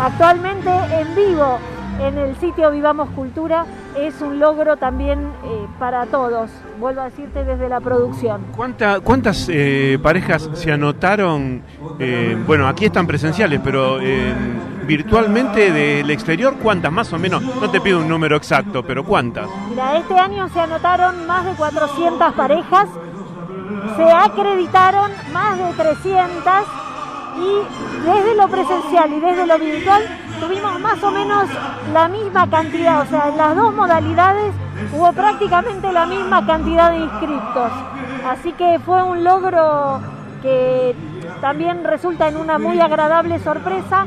actualmente 0.00 0.70
en 0.70 1.14
vivo 1.14 1.58
en 2.00 2.16
el 2.16 2.36
sitio 2.36 2.70
Vivamos 2.70 3.10
Cultura 3.10 3.66
es 3.96 4.20
un 4.20 4.38
logro 4.38 4.76
también 4.76 5.32
eh, 5.44 5.66
para 5.80 6.06
todos, 6.06 6.50
vuelvo 6.78 7.00
a 7.00 7.04
decirte 7.06 7.42
desde 7.42 7.68
la 7.68 7.80
producción. 7.80 8.46
¿Cuántas 8.54 9.48
eh, 9.50 9.98
parejas 10.00 10.48
se 10.54 10.70
anotaron? 10.70 11.62
Eh, 11.98 12.36
bueno, 12.46 12.68
aquí 12.68 12.84
están 12.84 13.06
presenciales, 13.06 13.60
pero 13.64 13.98
virtualmente 14.86 15.72
del 15.72 16.08
exterior, 16.10 16.54
¿cuántas 16.62 16.92
más 16.92 17.12
o 17.12 17.18
menos? 17.18 17.42
No 17.42 17.68
te 17.70 17.80
pido 17.80 17.98
un 17.98 18.08
número 18.08 18.36
exacto, 18.36 18.84
pero 18.84 19.04
¿cuántas? 19.04 19.48
Mira, 19.68 19.98
este 19.98 20.14
año 20.14 20.48
se 20.48 20.60
anotaron 20.60 21.26
más 21.26 21.44
de 21.44 21.52
400 21.52 22.32
parejas, 22.34 22.88
se 23.96 24.12
acreditaron 24.12 25.10
más 25.32 25.58
de 25.58 25.72
300 25.72 26.54
y 27.38 28.04
desde 28.04 28.34
lo 28.34 28.48
presencial 28.48 29.12
y 29.12 29.20
desde 29.20 29.46
lo 29.46 29.58
virtual 29.58 30.02
tuvimos 30.40 30.80
más 30.80 31.02
o 31.02 31.10
menos 31.10 31.44
la 31.92 32.08
misma 32.08 32.48
cantidad, 32.48 33.00
o 33.02 33.06
sea, 33.06 33.28
en 33.28 33.36
las 33.36 33.56
dos 33.56 33.74
modalidades 33.74 34.52
hubo 34.92 35.12
prácticamente 35.12 35.92
la 35.92 36.06
misma 36.06 36.46
cantidad 36.46 36.90
de 36.90 36.98
inscriptos. 36.98 37.72
Así 38.26 38.52
que 38.52 38.78
fue 38.84 39.02
un 39.02 39.24
logro 39.24 40.00
que 40.42 40.94
también 41.40 41.84
resulta 41.84 42.28
en 42.28 42.36
una 42.36 42.58
muy 42.58 42.80
agradable 42.80 43.38
sorpresa 43.40 44.06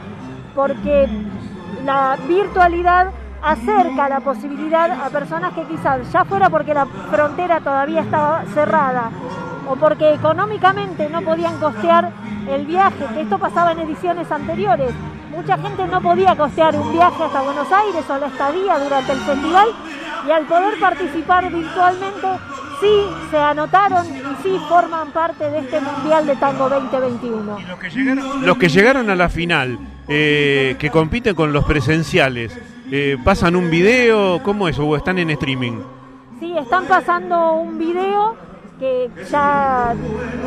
porque 0.55 1.07
la 1.85 2.17
virtualidad 2.27 3.11
acerca 3.41 4.09
la 4.09 4.19
posibilidad 4.19 4.91
a 4.91 5.09
personas 5.09 5.53
que 5.53 5.63
quizás 5.63 6.11
ya 6.11 6.25
fuera 6.25 6.49
porque 6.49 6.73
la 6.73 6.85
frontera 6.85 7.59
todavía 7.59 8.01
estaba 8.01 8.43
cerrada 8.53 9.09
o 9.67 9.75
porque 9.75 10.13
económicamente 10.13 11.09
no 11.09 11.21
podían 11.21 11.57
costear 11.59 12.11
el 12.49 12.65
viaje, 12.65 13.05
que 13.13 13.21
esto 13.21 13.37
pasaba 13.37 13.71
en 13.71 13.79
ediciones 13.79 14.31
anteriores, 14.31 14.91
mucha 15.29 15.57
gente 15.57 15.87
no 15.87 16.01
podía 16.01 16.35
costear 16.35 16.75
un 16.75 16.91
viaje 16.91 17.23
hasta 17.23 17.41
Buenos 17.41 17.71
Aires 17.71 18.03
o 18.09 18.17
la 18.17 18.27
estadía 18.27 18.79
durante 18.79 19.11
el 19.13 19.19
festival 19.19 19.67
y 20.27 20.31
al 20.31 20.45
poder 20.45 20.79
participar 20.79 21.51
virtualmente 21.51 22.27
sí 22.79 23.05
se 23.29 23.37
anotaron 23.37 24.05
y 24.05 24.43
sí 24.43 24.57
forman 24.67 25.11
parte 25.11 25.49
de 25.49 25.59
este 25.59 25.79
Mundial 25.79 26.25
de 26.25 26.35
Tango 26.35 26.67
2021. 26.67 27.57
los 28.41 28.57
que 28.57 28.69
llegaron, 28.69 29.09
a 29.09 29.15
la 29.15 29.29
final, 29.29 29.77
eh, 30.07 30.75
que 30.79 30.89
compiten 30.89 31.35
con 31.35 31.53
los 31.53 31.63
presenciales, 31.63 32.57
eh, 32.91 33.17
¿pasan 33.23 33.55
un 33.55 33.69
video? 33.69 34.41
¿Cómo 34.43 34.67
es? 34.67 34.77
¿O 34.79 34.95
están 34.95 35.19
en 35.19 35.29
streaming? 35.29 35.79
Sí, 36.39 36.57
están 36.57 36.85
pasando 36.85 37.53
un 37.53 37.77
video 37.77 38.35
que 38.81 39.11
ya, 39.29 39.93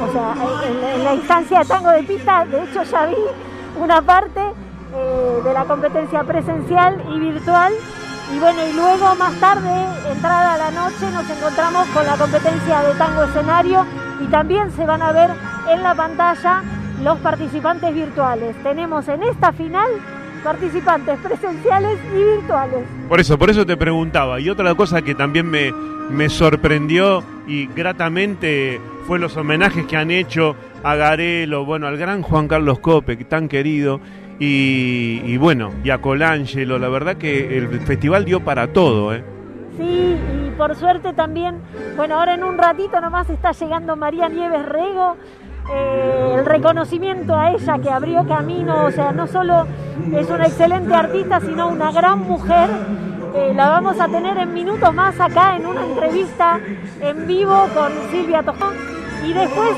o 0.02 0.12
sea, 0.12 0.34
en 0.68 1.04
la 1.04 1.14
instancia 1.14 1.60
de 1.60 1.64
tango 1.66 1.90
de 1.90 2.02
pista, 2.02 2.44
de 2.44 2.64
hecho 2.64 2.82
ya 2.82 3.06
vi 3.06 3.14
una 3.80 4.02
parte 4.02 4.40
eh, 4.92 5.40
de 5.44 5.52
la 5.52 5.64
competencia 5.64 6.24
presencial 6.24 7.00
y 7.14 7.20
virtual. 7.20 7.72
Y 8.34 8.38
bueno, 8.40 8.58
y 8.66 8.72
luego 8.72 9.14
más 9.14 9.34
tarde, 9.38 9.70
entrada 10.10 10.54
a 10.54 10.58
la 10.58 10.70
noche, 10.72 11.08
nos 11.12 11.30
encontramos 11.30 11.86
con 11.88 12.04
la 12.04 12.16
competencia 12.16 12.82
de 12.82 12.94
tango 12.94 13.22
escenario 13.22 13.86
y 14.20 14.26
también 14.26 14.72
se 14.72 14.84
van 14.84 15.02
a 15.02 15.12
ver 15.12 15.30
en 15.70 15.82
la 15.84 15.94
pantalla 15.94 16.62
los 17.04 17.18
participantes 17.18 17.94
virtuales. 17.94 18.56
Tenemos 18.64 19.06
en 19.06 19.22
esta 19.22 19.52
final 19.52 19.88
participantes 20.42 21.20
presenciales 21.20 22.00
y 22.12 22.38
virtuales. 22.38 22.84
Por 23.08 23.20
eso, 23.20 23.38
por 23.38 23.50
eso 23.50 23.64
te 23.64 23.76
preguntaba. 23.76 24.40
Y 24.40 24.50
otra 24.50 24.74
cosa 24.74 25.02
que 25.02 25.14
también 25.14 25.48
me, 25.48 25.72
me 26.10 26.28
sorprendió 26.28 27.22
y 27.46 27.66
gratamente 27.66 28.80
fue 29.06 29.18
los 29.18 29.36
homenajes 29.36 29.86
que 29.86 29.96
han 29.96 30.10
hecho 30.10 30.56
a 30.82 30.94
Garelo, 30.94 31.64
bueno, 31.64 31.86
al 31.86 31.96
gran 31.96 32.22
Juan 32.22 32.48
Carlos 32.48 32.78
Cope, 32.78 33.16
tan 33.16 33.48
querido, 33.48 34.00
y, 34.38 35.36
bueno, 35.36 35.70
y 35.84 35.90
a 35.90 35.98
Colangelo, 35.98 36.78
la 36.78 36.88
verdad 36.88 37.16
que 37.16 37.56
el 37.56 37.68
festival 37.80 38.24
dio 38.24 38.40
para 38.40 38.72
todo, 38.72 39.14
¿eh? 39.14 39.22
Sí, 39.76 40.16
y 40.46 40.50
por 40.56 40.74
suerte 40.76 41.12
también, 41.12 41.56
bueno, 41.96 42.18
ahora 42.18 42.34
en 42.34 42.44
un 42.44 42.58
ratito 42.58 43.00
nomás 43.00 43.30
está 43.30 43.52
llegando 43.52 43.96
María 43.96 44.28
Nieves 44.28 44.66
Rego, 44.66 45.16
eh, 45.72 46.34
el 46.38 46.44
reconocimiento 46.44 47.34
a 47.34 47.52
ella 47.52 47.78
que 47.78 47.90
abrió 47.90 48.26
camino, 48.26 48.84
o 48.84 48.90
sea, 48.90 49.12
no 49.12 49.26
solo 49.26 49.66
es 50.12 50.28
una 50.28 50.46
excelente 50.46 50.94
artista, 50.94 51.40
sino 51.40 51.68
una 51.68 51.90
gran 51.90 52.20
mujer. 52.20 52.68
Eh, 53.36 53.52
la 53.52 53.68
vamos 53.68 53.98
a 53.98 54.06
tener 54.06 54.38
en 54.38 54.54
minutos 54.54 54.94
más 54.94 55.18
acá 55.18 55.56
en 55.56 55.66
una 55.66 55.84
entrevista 55.84 56.60
en 57.00 57.26
vivo 57.26 57.66
con 57.74 57.90
Silvia 58.12 58.44
Tojón. 58.44 58.74
Y 59.26 59.32
después 59.32 59.72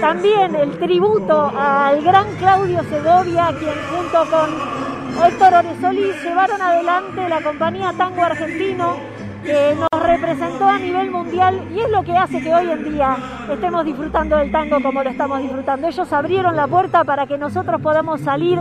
también 0.00 0.54
el 0.54 0.78
tributo 0.78 1.50
al 1.56 2.00
gran 2.02 2.32
Claudio 2.36 2.84
Segovia, 2.84 3.52
quien 3.58 3.74
junto 3.90 4.24
con 4.30 5.26
Héctor 5.26 5.54
Oresolí 5.54 6.12
llevaron 6.22 6.62
adelante 6.62 7.28
la 7.28 7.40
compañía 7.42 7.92
Tango 7.98 8.22
Argentino, 8.22 8.96
representó 10.02 10.66
a 10.66 10.78
nivel 10.78 11.10
mundial 11.10 11.68
y 11.74 11.80
es 11.80 11.90
lo 11.90 12.02
que 12.02 12.16
hace 12.16 12.40
que 12.40 12.54
hoy 12.54 12.70
en 12.70 12.92
día 12.92 13.16
estemos 13.50 13.84
disfrutando 13.84 14.36
del 14.36 14.50
tango 14.50 14.82
como 14.82 15.02
lo 15.02 15.10
estamos 15.10 15.42
disfrutando. 15.42 15.88
Ellos 15.88 16.12
abrieron 16.12 16.56
la 16.56 16.66
puerta 16.66 17.04
para 17.04 17.26
que 17.26 17.38
nosotros 17.38 17.80
podamos 17.80 18.20
salir 18.20 18.58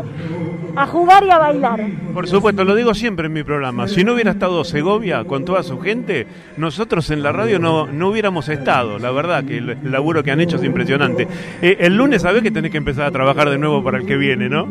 a 0.76 0.88
jugar 0.88 1.24
y 1.24 1.30
a 1.30 1.38
bailar. 1.38 1.82
Por 2.14 2.28
supuesto, 2.28 2.64
lo 2.64 2.76
digo 2.76 2.94
siempre 2.94 3.28
en 3.28 3.34
mi 3.34 3.44
programa. 3.44 3.88
Si 3.88 4.04
no 4.04 4.14
hubiera 4.14 4.32
estado 4.32 4.64
Segovia 4.64 5.24
con 5.26 5.46
toda 5.46 5.64
su 5.64 5.80
gente, 5.80 6.28
nosotros 6.58 7.10
en 7.10 7.24
la 7.24 7.32
radio 7.32 7.60
no, 7.60 7.88
no 7.88 8.10
hubiéramos 8.10 8.50
estado. 8.50 9.00
La 9.00 9.12
verdad 9.12 9.44
que 9.44 9.58
el, 9.58 9.78
laburo 9.84 10.24
que 10.24 10.32
han 10.32 10.42
hecho 10.42 10.58
es 10.58 10.64
impresionante. 10.64 11.28
Eh, 11.62 11.78
el 11.80 11.96
lunes 11.96 12.22
sabés 12.22 12.44
que 12.44 12.52
tenés 12.52 12.72
que 12.72 12.78
empezar 12.78 13.06
a 13.06 13.12
trabajar 13.12 13.50
de 13.50 13.58
nuevo 13.58 13.84
para 13.84 13.98
el 13.98 14.06
que 14.06 14.16
viene, 14.16 14.50
¿no? 14.50 14.68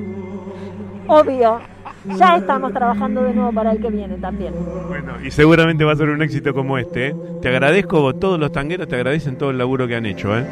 Obvio. 1.06 1.60
Ya 2.04 2.37
estamos 2.37 2.73
trabajando 2.73 3.23
de 3.25 3.35
nuevo 3.35 3.52
para 3.52 3.73
el 3.73 3.80
que 3.80 3.90
viene 3.90 4.16
también. 4.16 4.54
Bueno, 4.88 5.14
y 5.23 5.30
seguramente 5.30 5.85
va 5.85 5.92
a 5.92 5.97
ser 5.97 6.09
un 6.09 6.23
éxito 6.23 6.54
como 6.54 6.78
este. 6.78 7.09
¿eh? 7.09 7.16
Te 7.42 7.49
agradezco, 7.49 8.14
todos 8.14 8.40
los 8.40 8.52
tangueros 8.52 8.88
te 8.88 8.97
agradecen 8.97 9.37
todo 9.37 9.50
el 9.50 9.59
laburo 9.59 9.87
que 9.87 9.97
han 9.97 10.07
hecho. 10.07 10.37
¿eh? 10.37 10.47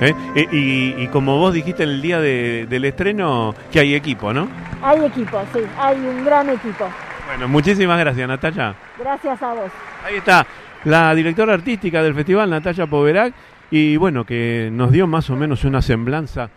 ¿Eh? 0.00 0.14
Y, 0.52 1.06
como 1.08 1.38
vos 1.38 1.54
dijiste 1.54 1.82
el 1.82 2.00
día 2.00 2.20
del 2.20 2.84
estreno, 2.84 3.54
que 3.70 3.80
hay 3.80 3.94
equipo, 3.94 4.32
¿no? 4.32 4.48
Hay 4.82 5.04
equipo, 5.04 5.40
sí, 5.52 5.60
hay 5.78 5.96
un 5.96 6.24
gran 6.24 6.48
equipo. 6.50 6.88
Bueno, 7.26 7.48
muchísimas 7.48 7.98
gracias, 7.98 8.28
Natalia. 8.28 8.74
Gracias 8.98 9.42
a 9.42 9.54
vos. 9.54 9.70
Ahí 10.04 10.16
está, 10.16 10.46
la 10.84 11.14
directora 11.14 11.54
artística 11.54 12.02
del 12.02 12.14
festival, 12.14 12.50
Natalia 12.50 12.86
Poverac, 12.86 13.32
y 13.70 13.96
bueno, 13.96 14.24
que 14.24 14.70
nos 14.72 14.90
dio 14.90 15.06
más 15.06 15.30
o 15.30 15.36
menos 15.36 15.64
una 15.64 15.80
semblanza 15.82 16.50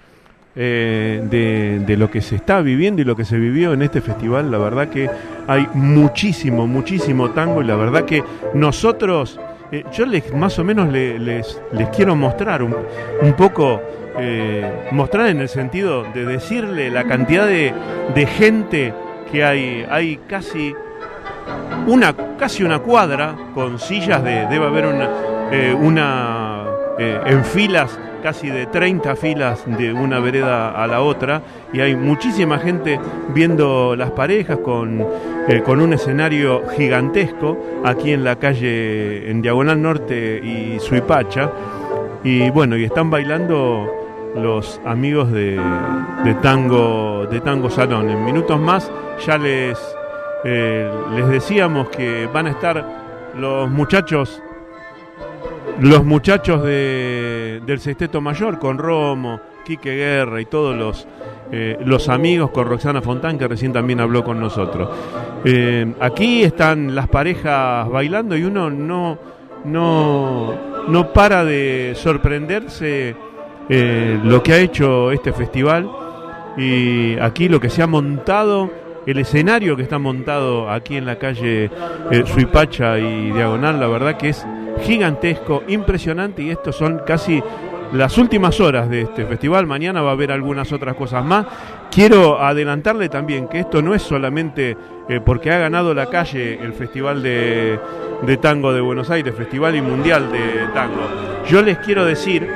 eh, 0.57 1.21
de, 1.29 1.83
de, 1.85 1.97
lo 1.97 2.09
que 2.09 2.21
se 2.21 2.37
está 2.37 2.61
viviendo 2.61 3.01
y 3.01 3.05
lo 3.05 3.17
que 3.17 3.25
se 3.25 3.37
vivió 3.37 3.73
en 3.73 3.81
este 3.81 3.99
festival. 3.99 4.49
La 4.49 4.57
verdad 4.57 4.87
que 4.87 5.09
hay 5.47 5.67
muchísimo, 5.73 6.65
muchísimo 6.65 7.31
tango 7.31 7.61
y 7.61 7.65
la 7.65 7.75
verdad 7.75 8.05
que 8.05 8.23
nosotros 8.53 9.37
eh, 9.73 9.83
yo 9.91 10.05
les, 10.05 10.33
más 10.33 10.57
o 10.57 10.63
menos 10.63 10.87
les, 10.87 11.19
les, 11.19 11.89
quiero 11.93 12.15
mostrar 12.15 12.63
un, 12.63 12.73
un 13.21 13.33
poco, 13.33 13.81
eh, 14.17 14.87
mostrar 14.91 15.27
en 15.27 15.41
el 15.41 15.49
sentido 15.49 16.05
de 16.13 16.25
decirle 16.25 16.89
la 16.89 17.03
cantidad 17.03 17.45
de, 17.47 17.73
de 18.15 18.25
gente 18.25 18.93
que 19.29 19.43
hay, 19.43 19.85
hay 19.89 20.21
casi 20.25 20.73
una, 21.85 22.15
casi 22.37 22.63
una 22.63 22.79
cuadra 22.79 23.35
con 23.53 23.77
sillas 23.77 24.23
de, 24.23 24.47
debe 24.47 24.67
haber 24.67 24.85
una, 24.85 25.09
una 25.81 26.63
en 26.97 27.43
filas 27.43 27.99
casi 28.25 28.49
de 28.49 28.65
30 28.65 29.15
filas 29.17 29.63
de 29.77 29.93
una 29.93 30.19
vereda 30.19 30.71
a 30.71 30.87
la 30.87 31.01
otra 31.01 31.43
y 31.71 31.81
hay 31.81 31.95
muchísima 31.95 32.57
gente 32.57 32.99
viendo 33.35 33.95
las 33.95 34.09
parejas 34.09 34.57
con, 34.63 35.05
eh, 35.47 35.61
con 35.63 35.79
un 35.79 35.93
escenario 35.93 36.67
gigantesco 36.69 37.55
aquí 37.83 38.13
en 38.13 38.23
la 38.23 38.37
calle 38.37 39.29
en 39.29 39.43
Diagonal 39.43 39.79
Norte 39.79 40.41
y 40.43 40.79
Suipacha 40.79 41.51
y 42.23 42.49
bueno, 42.49 42.75
y 42.77 42.85
están 42.85 43.11
bailando 43.11 43.93
los 44.35 44.81
amigos 44.85 45.31
de, 45.31 45.61
de 46.23 46.33
Tango 46.41 47.27
de 47.29 47.41
Tango 47.41 47.69
Salón. 47.69 48.09
En 48.09 48.25
minutos 48.25 48.59
más 48.59 48.91
ya 49.23 49.37
les 49.37 49.77
eh, 50.43 50.91
les 51.15 51.27
decíamos 51.27 51.89
que 51.89 52.25
van 52.25 52.47
a 52.47 52.49
estar 52.49 52.83
los 53.35 53.69
muchachos 53.69 54.41
los 55.79 56.03
muchachos 56.05 56.63
de, 56.63 57.61
del 57.65 57.79
Sexteto 57.79 58.21
Mayor 58.21 58.59
con 58.59 58.77
Romo, 58.77 59.39
Quique 59.65 59.95
Guerra 59.95 60.41
y 60.41 60.45
todos 60.45 60.75
los, 60.75 61.07
eh, 61.51 61.77
los 61.85 62.09
amigos 62.09 62.51
con 62.51 62.67
Roxana 62.67 63.01
Fontán 63.01 63.37
que 63.37 63.47
recién 63.47 63.73
también 63.73 63.99
habló 63.99 64.23
con 64.23 64.39
nosotros. 64.39 64.89
Eh, 65.43 65.93
aquí 65.99 66.43
están 66.43 66.95
las 66.95 67.07
parejas 67.07 67.89
bailando 67.89 68.37
y 68.37 68.43
uno 68.43 68.69
no, 68.69 69.17
no, 69.65 70.53
no 70.87 71.13
para 71.13 71.43
de 71.43 71.93
sorprenderse 71.95 73.15
lo 73.67 74.43
que 74.43 74.53
ha 74.53 74.57
hecho 74.59 75.11
este 75.11 75.33
festival 75.33 75.89
y 76.55 77.17
aquí 77.17 77.49
lo 77.49 77.59
que 77.59 77.71
se 77.71 77.81
ha 77.81 77.87
montado 77.87 78.69
el 79.05 79.19
escenario 79.19 79.75
que 79.75 79.83
está 79.83 79.99
montado 79.99 80.69
aquí 80.69 80.97
en 80.97 81.05
la 81.05 81.17
calle 81.17 81.69
eh, 82.11 82.23
Suipacha 82.25 82.97
y 82.97 83.31
Diagonal, 83.31 83.79
la 83.79 83.87
verdad 83.87 84.17
que 84.17 84.29
es 84.29 84.45
gigantesco, 84.81 85.63
impresionante 85.67 86.41
y 86.41 86.49
estos 86.49 86.75
son 86.75 87.01
casi 87.05 87.41
las 87.93 88.17
últimas 88.17 88.59
horas 88.59 88.89
de 88.89 89.01
este 89.01 89.25
festival. 89.25 89.65
Mañana 89.67 90.01
va 90.01 90.09
a 90.09 90.13
haber 90.13 90.31
algunas 90.31 90.71
otras 90.71 90.95
cosas 90.95 91.23
más. 91.23 91.45
Quiero 91.91 92.41
adelantarle 92.41 93.09
también 93.09 93.47
que 93.47 93.59
esto 93.59 93.81
no 93.81 93.93
es 93.93 94.01
solamente 94.01 94.75
eh, 95.07 95.21
porque 95.23 95.51
ha 95.51 95.59
ganado 95.59 95.93
la 95.93 96.07
calle 96.07 96.59
el 96.61 96.73
Festival 96.73 97.23
de, 97.23 97.79
de 98.23 98.37
Tango 98.37 98.73
de 98.73 98.81
Buenos 98.81 99.09
Aires, 99.09 99.33
Festival 99.35 99.75
y 99.75 99.81
Mundial 99.81 100.31
de 100.31 100.67
Tango. 100.73 101.07
Yo 101.47 101.61
les 101.61 101.77
quiero 101.79 102.03
decir 102.05 102.47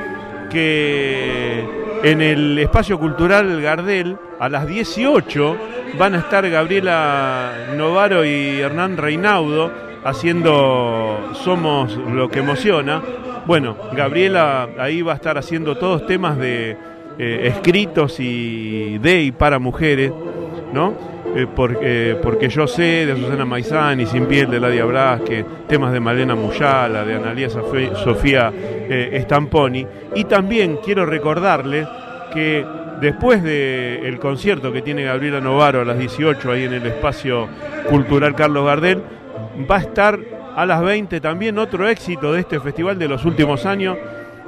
que 0.50 1.64
en 2.02 2.20
el 2.20 2.58
espacio 2.58 2.98
cultural 2.98 3.60
Gardel 3.62 4.16
a 4.38 4.48
las 4.48 4.66
18 4.66 5.56
van 5.98 6.14
a 6.14 6.18
estar 6.18 6.48
Gabriela 6.48 7.52
Novaro 7.76 8.24
y 8.24 8.60
Hernán 8.60 8.96
Reinaudo 8.96 9.89
haciendo 10.04 11.30
Somos 11.34 11.96
lo 11.96 12.28
que 12.28 12.40
emociona. 12.40 13.02
Bueno, 13.46 13.76
Gabriela 13.94 14.68
ahí 14.78 15.02
va 15.02 15.12
a 15.12 15.16
estar 15.16 15.38
haciendo 15.38 15.76
todos 15.76 16.06
temas 16.06 16.38
de 16.38 16.76
eh, 17.18 17.48
escritos 17.48 18.20
y 18.20 18.98
de 18.98 19.22
y 19.22 19.32
para 19.32 19.58
mujeres, 19.58 20.12
¿no? 20.72 20.94
Eh, 21.34 21.46
porque, 21.54 22.16
porque 22.20 22.48
yo 22.48 22.66
sé 22.66 23.06
de 23.06 23.14
Susana 23.14 23.44
Maizán 23.44 24.00
y 24.00 24.06
Sin 24.06 24.26
Piel 24.26 24.50
de 24.50 24.58
Ladia 24.58 24.84
Blasque, 24.84 25.44
temas 25.68 25.92
de 25.92 26.00
Malena 26.00 26.34
Muyala, 26.34 27.04
de 27.04 27.14
Analia 27.14 27.48
Sofía 27.48 28.52
eh, 28.54 29.20
Stamponi. 29.22 29.86
Y 30.16 30.24
también 30.24 30.78
quiero 30.84 31.06
recordarle 31.06 31.86
que 32.34 32.66
después 33.00 33.42
del 33.42 34.18
concierto 34.18 34.72
que 34.72 34.82
tiene 34.82 35.04
Gabriela 35.04 35.40
Novaro 35.40 35.80
a 35.80 35.84
las 35.84 35.98
18 35.98 36.52
ahí 36.52 36.64
en 36.64 36.74
el 36.74 36.86
espacio 36.86 37.48
cultural 37.88 38.34
Carlos 38.34 38.66
Gardel, 38.66 39.02
va 39.70 39.76
a 39.76 39.80
estar 39.80 40.18
a 40.54 40.66
las 40.66 40.82
20 40.82 41.20
también 41.20 41.58
otro 41.58 41.88
éxito 41.88 42.32
de 42.32 42.40
este 42.40 42.60
festival 42.60 42.98
de 42.98 43.08
los 43.08 43.24
últimos 43.24 43.66
años 43.66 43.96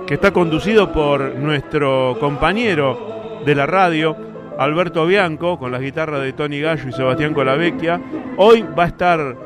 que 0.06 0.14
está 0.14 0.32
conducido 0.32 0.92
por 0.92 1.36
nuestro 1.36 2.16
compañero 2.18 3.40
de 3.44 3.54
la 3.54 3.66
radio, 3.66 4.16
Alberto 4.58 5.06
Bianco, 5.06 5.58
con 5.58 5.72
las 5.72 5.80
guitarras 5.80 6.22
de 6.22 6.32
Tony 6.32 6.60
Gallo 6.60 6.88
y 6.88 6.92
Sebastián 6.92 7.34
Colavecchia. 7.34 8.00
Hoy 8.36 8.64
va 8.76 8.84
a 8.84 8.86
estar 8.88 9.36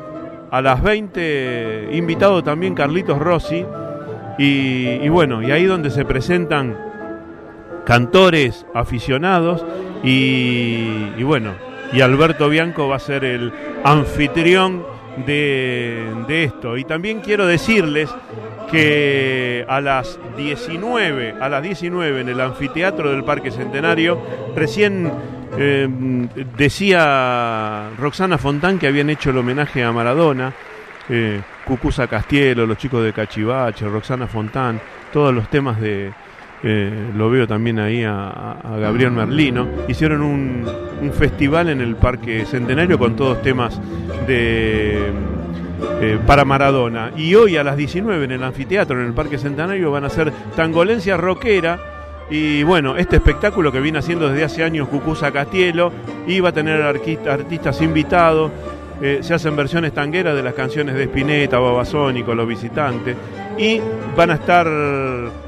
a 0.49 0.61
las 0.61 0.81
20 0.81 1.89
invitado 1.93 2.43
también 2.43 2.75
Carlitos 2.75 3.19
Rossi. 3.19 3.65
Y, 4.39 5.09
bueno, 5.09 5.41
y 5.41 5.51
ahí 5.51 5.65
donde 5.65 5.89
se 5.89 6.05
presentan 6.05 6.77
cantores 7.85 8.67
aficionados 8.75 9.65
y, 10.03 11.23
bueno, 11.23 11.53
y 11.91 12.01
Alberto 12.01 12.47
Bianco 12.47 12.87
va 12.87 12.97
a 12.97 12.99
ser 12.99 13.23
el 13.23 13.51
anfitrión 13.83 14.85
de, 15.25 16.43
esto. 16.43 16.77
Y 16.77 16.83
también 16.83 17.19
quiero 17.19 17.45
decirles 17.45 18.09
que 18.71 19.65
a 19.67 19.81
las 19.81 20.19
19, 20.35 21.35
a 21.39 21.49
las 21.49 21.63
19 21.63 22.21
en 22.21 22.29
el 22.29 22.41
anfiteatro 22.41 23.11
del 23.11 23.23
Parque 23.23 23.51
Centenario, 23.51 24.21
recién 24.55 25.11
eh, 25.57 25.87
decía 26.57 27.89
Roxana 27.97 28.37
Fontán 28.37 28.77
que 28.77 28.87
habían 28.87 29.09
hecho 29.09 29.29
el 29.29 29.37
homenaje 29.37 29.83
a 29.83 29.91
Maradona, 29.91 30.53
eh, 31.09 31.41
Cucusa 31.65 32.07
Castielo, 32.07 32.65
los 32.65 32.77
chicos 32.77 33.03
de 33.03 33.13
Cachivache, 33.13 33.87
Roxana 33.87 34.27
Fontán, 34.27 34.81
todos 35.11 35.33
los 35.33 35.49
temas 35.49 35.79
de, 35.79 36.11
eh, 36.63 37.11
lo 37.15 37.29
veo 37.29 37.47
también 37.47 37.77
ahí 37.79 38.03
a, 38.03 38.57
Gabriel 38.79 39.11
Merlino, 39.11 39.67
hicieron 39.87 40.21
un, 40.21 40.87
festival 41.13 41.69
en 41.69 41.79
el 41.79 41.95
Parque 41.95 42.43
Centenario 42.45 42.97
con 42.97 43.15
todos 43.15 43.41
temas 43.43 43.79
de 44.25 45.11
eh, 46.01 46.19
para 46.25 46.43
Maradona. 46.43 47.11
Y 47.15 47.35
hoy 47.35 47.57
a 47.57 47.63
las 47.63 47.77
19 47.77 48.25
en 48.25 48.31
el 48.31 48.43
anfiteatro, 48.43 48.99
en 48.99 49.05
el 49.05 49.13
Parque 49.13 49.37
Centenario, 49.37 49.91
van 49.91 50.05
a 50.05 50.09
ser 50.09 50.31
Tangolencia 50.55 51.15
Rockera. 51.15 51.79
Y 52.31 52.63
bueno, 52.63 52.97
este 52.97 53.17
espectáculo 53.17 53.71
que 53.71 53.79
viene 53.79 53.99
haciendo 53.99 54.27
desde 54.27 54.43
hace 54.43 54.63
años 54.63 54.89
Cucusa 54.89 55.31
Castielo, 55.31 55.91
iba 56.25 56.49
a 56.49 56.51
tener 56.51 56.81
artistas 56.81 57.81
invitados. 57.81 58.51
Eh, 58.99 59.19
se 59.21 59.35
hacen 59.35 59.55
versiones 59.55 59.93
tangueras 59.93 60.35
de 60.35 60.41
las 60.41 60.55
canciones 60.55 60.95
de 60.95 61.03
Spinetta, 61.03 61.59
Babasónico, 61.59 62.33
Los 62.33 62.47
Visitantes 62.47 63.15
y 63.57 63.81
van 64.15 64.31
a 64.31 64.35
estar 64.35 64.67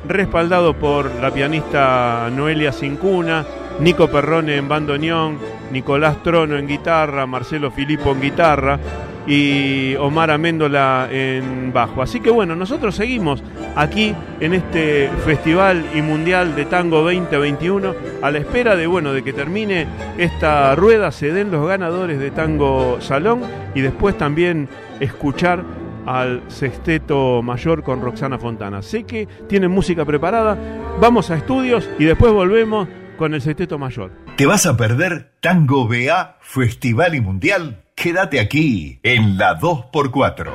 respaldados 0.07 0.75
por 0.75 1.13
la 1.15 1.31
pianista 1.31 2.29
Noelia 2.31 2.71
Cincuna, 2.71 3.45
Nico 3.79 4.07
Perrone 4.07 4.57
en 4.57 4.67
bandoneón, 4.67 5.37
Nicolás 5.71 6.21
Trono 6.23 6.57
en 6.57 6.67
guitarra, 6.67 7.25
Marcelo 7.25 7.71
Filippo 7.71 8.11
en 8.11 8.21
guitarra 8.21 8.79
y 9.27 9.95
Omar 9.95 10.31
Améndola 10.31 11.07
en 11.11 11.71
bajo. 11.71 12.01
Así 12.01 12.19
que 12.19 12.31
bueno, 12.31 12.55
nosotros 12.55 12.95
seguimos 12.95 13.43
aquí 13.75 14.15
en 14.39 14.53
este 14.53 15.09
Festival 15.23 15.85
y 15.93 16.01
Mundial 16.01 16.55
de 16.55 16.65
Tango 16.65 17.01
2021 17.03 17.93
a 18.21 18.31
la 18.31 18.39
espera 18.39 18.75
de 18.75 18.87
bueno, 18.87 19.13
de 19.13 19.23
que 19.23 19.33
termine 19.33 19.87
esta 20.17 20.75
rueda, 20.75 21.11
se 21.11 21.31
den 21.31 21.51
los 21.51 21.67
ganadores 21.67 22.19
de 22.19 22.31
Tango 22.31 22.99
Salón 23.01 23.41
y 23.75 23.81
después 23.81 24.17
también 24.17 24.67
escuchar 24.99 25.63
al 26.05 26.43
sexteto 26.47 27.41
mayor 27.41 27.83
con 27.83 28.01
Roxana 28.01 28.37
Fontana. 28.37 28.81
Sé 28.81 29.03
que 29.03 29.27
tienen 29.47 29.71
música 29.71 30.05
preparada, 30.05 30.57
vamos 30.99 31.31
a 31.31 31.37
estudios 31.37 31.89
y 31.99 32.05
después 32.05 32.31
volvemos 32.31 32.87
con 33.17 33.33
el 33.33 33.41
sexteto 33.41 33.77
mayor. 33.77 34.11
¿Te 34.37 34.45
vas 34.45 34.65
a 34.65 34.77
perder 34.77 35.31
Tango 35.41 35.87
BA 35.87 36.37
Festival 36.39 37.15
y 37.15 37.21
Mundial? 37.21 37.83
Quédate 37.93 38.39
aquí 38.39 38.99
en 39.03 39.37
la 39.37 39.59
2x4. 39.59 40.49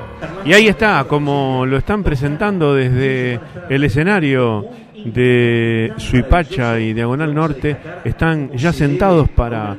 Y 0.47 0.55
ahí 0.55 0.69
está, 0.69 1.05
como 1.05 1.67
lo 1.67 1.77
están 1.77 2.03
presentando 2.03 2.75
desde 2.75 3.39
el 3.69 3.85
escenario 3.85 4.67
de 5.05 5.93
Suipacha 5.99 6.81
y 6.81 6.95
Diagonal 6.95 7.35
Norte, 7.35 7.77
están 8.05 8.53
ya 8.53 8.73
sentados 8.73 9.29
para, 9.29 9.77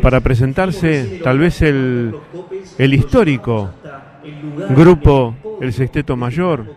para 0.00 0.20
presentarse 0.20 1.20
tal 1.22 1.38
vez 1.38 1.60
el, 1.60 2.14
el 2.78 2.94
histórico 2.94 3.70
grupo 4.70 5.36
El 5.60 5.72
Sexteto 5.72 6.16
Mayor, 6.16 6.74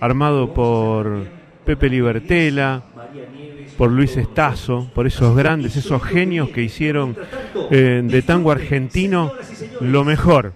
armado 0.00 0.52
por 0.52 1.26
Pepe 1.64 1.88
Libertela, 1.88 2.82
por 3.76 3.90
Luis 3.90 4.16
Estazo, 4.16 4.90
por 4.94 5.06
esos 5.06 5.36
grandes, 5.36 5.76
esos 5.76 6.02
genios 6.02 6.50
que 6.50 6.62
hicieron 6.62 7.16
eh, 7.70 8.02
de 8.04 8.22
tango 8.22 8.50
argentino 8.50 9.32
lo 9.80 10.04
mejor. 10.04 10.52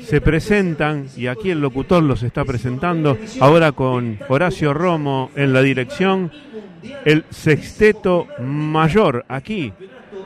Se 0.00 0.20
presentan, 0.20 1.06
y 1.16 1.26
aquí 1.26 1.50
el 1.50 1.60
locutor 1.60 2.02
los 2.02 2.22
está 2.22 2.44
presentando, 2.44 3.16
ahora 3.40 3.72
con 3.72 4.18
Horacio 4.28 4.74
Romo 4.74 5.30
en 5.36 5.52
la 5.52 5.62
dirección, 5.62 6.30
el 7.04 7.24
Sexteto 7.30 8.26
Mayor, 8.40 9.24
aquí 9.28 9.72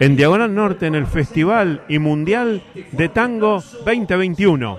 en 0.01 0.17
Diagonal 0.17 0.55
Norte, 0.55 0.87
en 0.87 0.95
el 0.95 1.07
Festival 1.07 1.83
y 1.89 1.99
Mundial 1.99 2.63
de 2.93 3.09
Tango 3.09 3.63
2021 3.85 4.79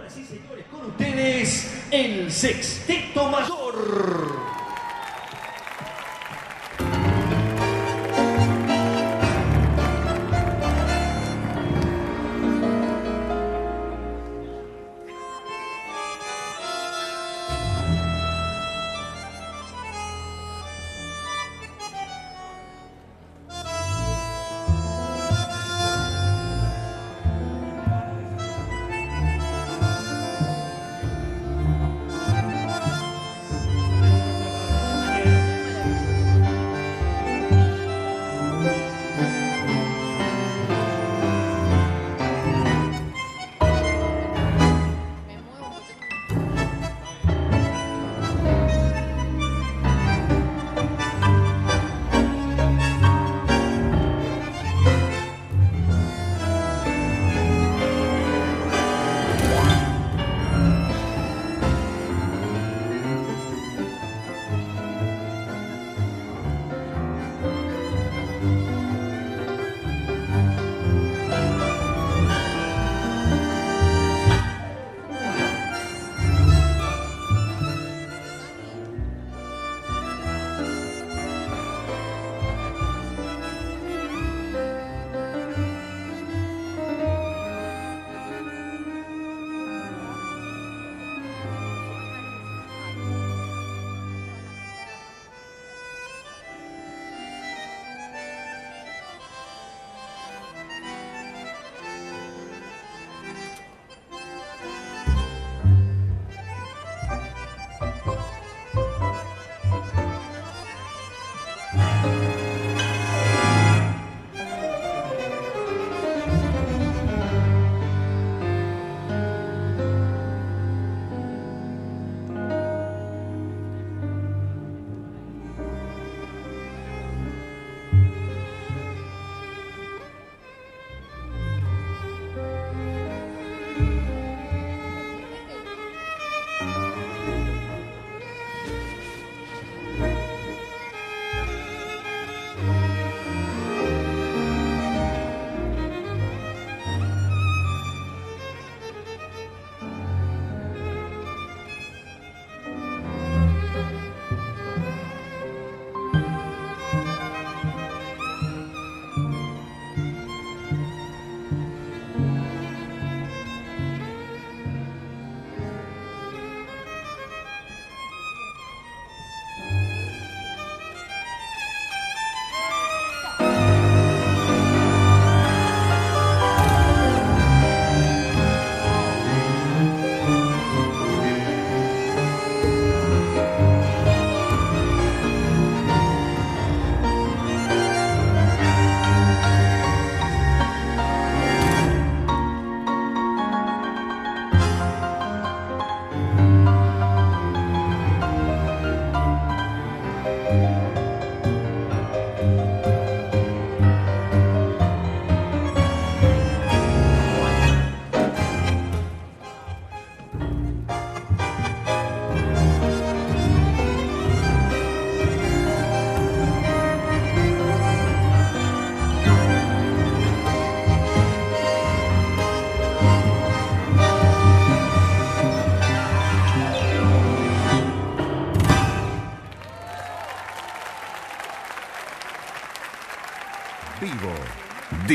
ustedes 0.98 1.72
el 1.92 2.32
Sexteto 2.32 3.30
Mayor. 3.30 4.57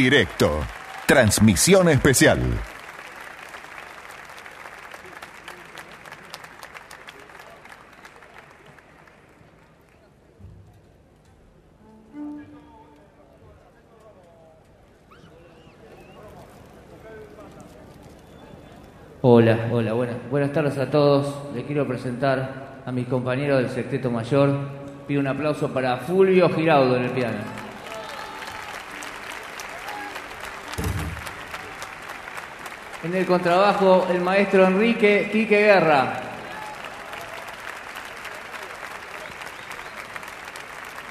Directo. 0.03 0.51
Transmisión 1.07 1.89
especial. 1.89 2.41
Hola, 19.21 19.69
hola, 19.71 19.93
buenas, 19.93 20.17
buenas 20.29 20.53
tardes 20.53 20.79
a 20.79 20.91
todos. 20.91 21.55
Les 21.55 21.65
quiero 21.65 21.87
presentar 21.87 22.83
a 22.85 22.91
mis 22.91 23.07
compañeros 23.07 23.63
del 23.63 23.71
Sexteto 23.71 24.11
Mayor. 24.11 24.51
Pido 25.07 25.21
un 25.21 25.29
aplauso 25.29 25.73
para 25.73 25.99
Fulvio 25.99 26.49
Giraudo 26.49 26.97
en 26.97 27.05
el 27.05 27.11
piano. 27.13 27.62
En 33.05 33.13
el 33.17 33.27
contrabajo, 33.27 34.07
el 34.13 34.21
maestro 34.21 34.65
Enrique 34.65 35.29
Quique 35.33 35.59
Guerra. 35.59 36.21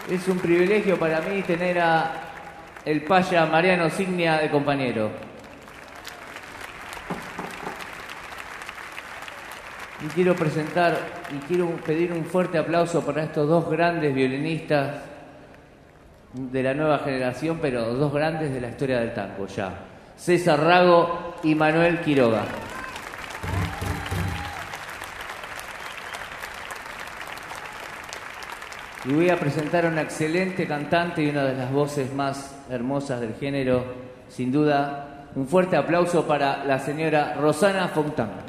Es 0.09 0.25
un 0.29 0.39
privilegio 0.39 0.97
para 0.97 1.19
mí 1.19 1.41
tener 1.41 1.79
a 1.81 2.13
el 2.85 3.03
paya 3.03 3.45
Mariano 3.45 3.89
Signia 3.89 4.37
de 4.37 4.49
compañero. 4.49 5.11
Y 10.05 10.07
quiero 10.13 10.33
presentar 10.33 10.97
y 11.29 11.45
quiero 11.45 11.67
pedir 11.85 12.13
un 12.13 12.23
fuerte 12.23 12.57
aplauso 12.57 13.05
para 13.05 13.23
estos 13.23 13.49
dos 13.49 13.69
grandes 13.69 14.15
violinistas 14.15 14.95
de 16.33 16.63
la 16.63 16.73
nueva 16.73 16.99
generación, 16.99 17.59
pero 17.61 17.93
dos 17.93 18.13
grandes 18.13 18.53
de 18.53 18.61
la 18.61 18.69
historia 18.69 19.01
del 19.01 19.13
tango 19.13 19.45
ya. 19.47 19.73
César 20.15 20.57
Rago 20.57 21.30
y 21.43 21.55
Manuel 21.55 22.01
Quiroga. 22.01 22.45
Y 29.05 29.13
voy 29.13 29.29
a 29.29 29.39
presentar 29.39 29.85
a 29.85 29.89
una 29.89 30.01
excelente 30.01 30.67
cantante 30.67 31.23
y 31.23 31.29
una 31.29 31.43
de 31.45 31.55
las 31.55 31.71
voces 31.71 32.13
más 32.13 32.55
hermosas 32.69 33.19
del 33.19 33.33
género, 33.33 33.83
sin 34.27 34.51
duda. 34.51 35.27
Un 35.33 35.47
fuerte 35.47 35.75
aplauso 35.75 36.27
para 36.27 36.63
la 36.65 36.77
señora 36.77 37.35
Rosana 37.39 37.87
Fontana. 37.87 38.43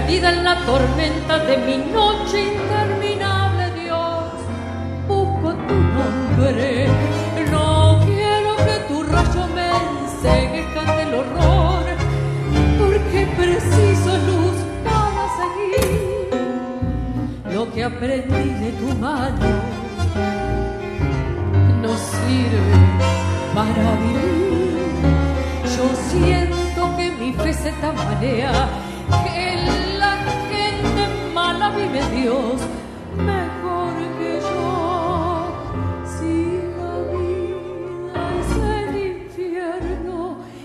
Perdida 0.00 0.32
en 0.32 0.44
la 0.44 0.56
tormenta 0.64 1.38
de 1.38 1.56
mi 1.58 1.78
noche 1.78 2.54
interminable, 2.54 3.70
Dios, 3.82 4.24
busco 5.06 5.52
tu 5.68 5.74
nombre. 5.74 6.86
No 7.50 8.00
quiero 8.06 8.56
que 8.56 8.76
tu 8.88 9.02
rayo 9.02 9.46
me 9.54 9.68
enseguezca 9.90 11.02
el 11.02 11.14
horror, 11.14 11.84
porque 12.78 13.26
preciso 13.36 14.10
luz 14.28 14.56
para 14.84 15.22
seguir 15.40 16.30
lo 17.54 17.72
que 17.72 17.84
aprendí 17.84 18.50
de 18.64 18.72
tu 18.72 18.88
mano. 18.98 19.48
No 21.82 21.92
sirve 22.12 22.76
para 23.54 23.86
vivir. 24.02 24.70
Yo 25.76 25.86
siento 26.10 26.96
que 26.96 27.10
mi 27.12 27.32
fe 27.32 27.52
se 27.52 27.72
tambalea, 27.72 28.68
que 29.24 29.89
vive 31.68 32.00
Dios 32.16 32.54
mejor 33.16 33.92
que 34.18 34.40
yo. 34.40 35.52
Si 36.06 36.34
la 36.78 36.94
vida 37.12 38.20
es 38.40 38.50
el 38.78 38.92
infierno 39.18 40.16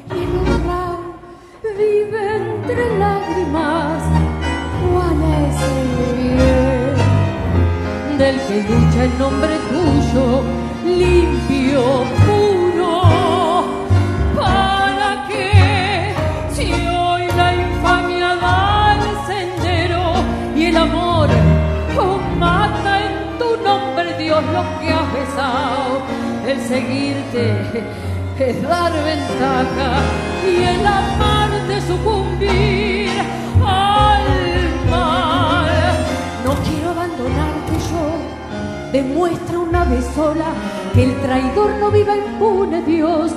y 0.09 0.19
el 0.23 1.75
vive 1.77 2.21
entre 2.37 2.83
lágrimas, 2.97 4.01
¿cuál 4.93 5.19
es 5.43 5.57
el 5.79 5.89
bien 6.17 6.95
del 8.17 8.37
que 8.47 8.57
lucha 8.63 9.03
en 9.03 9.13
nombre 9.19 9.55
tuyo, 9.69 10.25
limpio, 10.85 11.83
lo 24.41 24.63
que 24.79 24.91
has 24.91 25.13
besado. 25.13 26.01
El 26.47 26.59
seguirte 26.61 27.83
es 28.39 28.61
dar 28.61 28.91
ventaja 28.91 30.01
y 30.45 30.63
el 30.63 30.85
amarte 30.85 31.81
sucumbir 31.87 33.09
al 33.65 34.89
mal. 34.89 35.95
No 36.43 36.53
quiero 36.65 36.91
abandonarte 36.91 37.73
yo. 37.89 38.91
Demuestra 38.91 39.59
una 39.59 39.83
vez 39.85 40.05
sola 40.13 40.53
que 40.93 41.03
el 41.03 41.21
traidor 41.21 41.71
no 41.79 41.91
viva 41.91 42.15
impune, 42.15 42.81
Dios, 42.83 43.31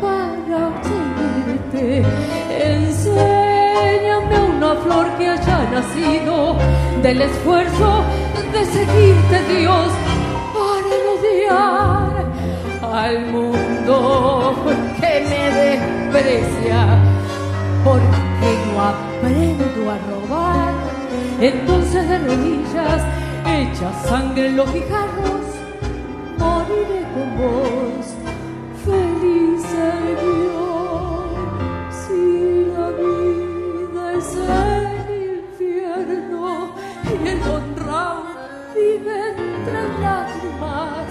para 0.00 0.70
seguirte. 0.82 2.02
Enséñame 2.50 4.38
una 4.56 4.74
flor 4.76 5.06
que 5.18 5.28
haya 5.28 5.70
nacido 5.70 6.56
del 7.02 7.22
esfuerzo 7.22 8.04
de 8.52 8.64
seguirte, 8.66 9.54
Dios, 9.58 9.81
al 13.12 13.26
mundo 13.26 14.54
que 14.98 15.12
me 15.30 15.44
desprecia, 15.60 16.80
porque 17.84 18.50
no 18.66 18.80
aprendo 18.90 19.90
a 19.90 19.98
robar. 20.08 20.72
Entonces 21.40 22.08
de 22.08 22.18
rodillas, 22.20 23.02
hechas 23.46 24.06
sangre 24.06 24.46
en 24.46 24.56
los 24.56 24.72
guijarros, 24.72 25.46
moriré 26.38 27.02
con 27.14 27.28
vos, 27.38 28.06
feliz 28.84 29.64
el 29.90 30.16
Dios. 30.24 31.32
Si 32.00 32.22
la 32.74 32.88
vida 33.00 34.02
es 34.18 34.30
el 34.36 34.94
infierno 35.40 36.74
y 37.04 37.28
el 37.28 37.42
honrado 37.42 38.24
vive 38.74 39.18
entre 39.30 39.82
lágrimas, 40.00 41.01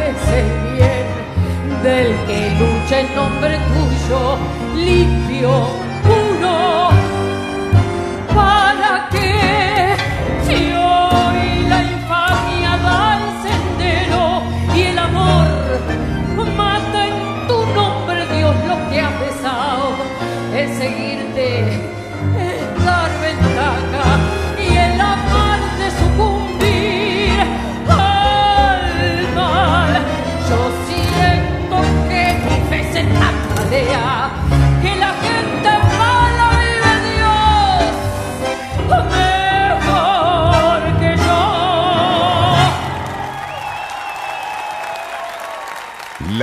¿cuál 0.00 0.14
es 0.14 0.28
el 0.28 0.48
bien 0.74 1.82
del 1.82 2.08
que 2.26 2.50
lucha 2.58 3.00
en 3.00 3.14
nombre 3.14 3.58
tuyo, 3.68 4.38
limpio, 4.76 5.50
puro? 6.04 6.79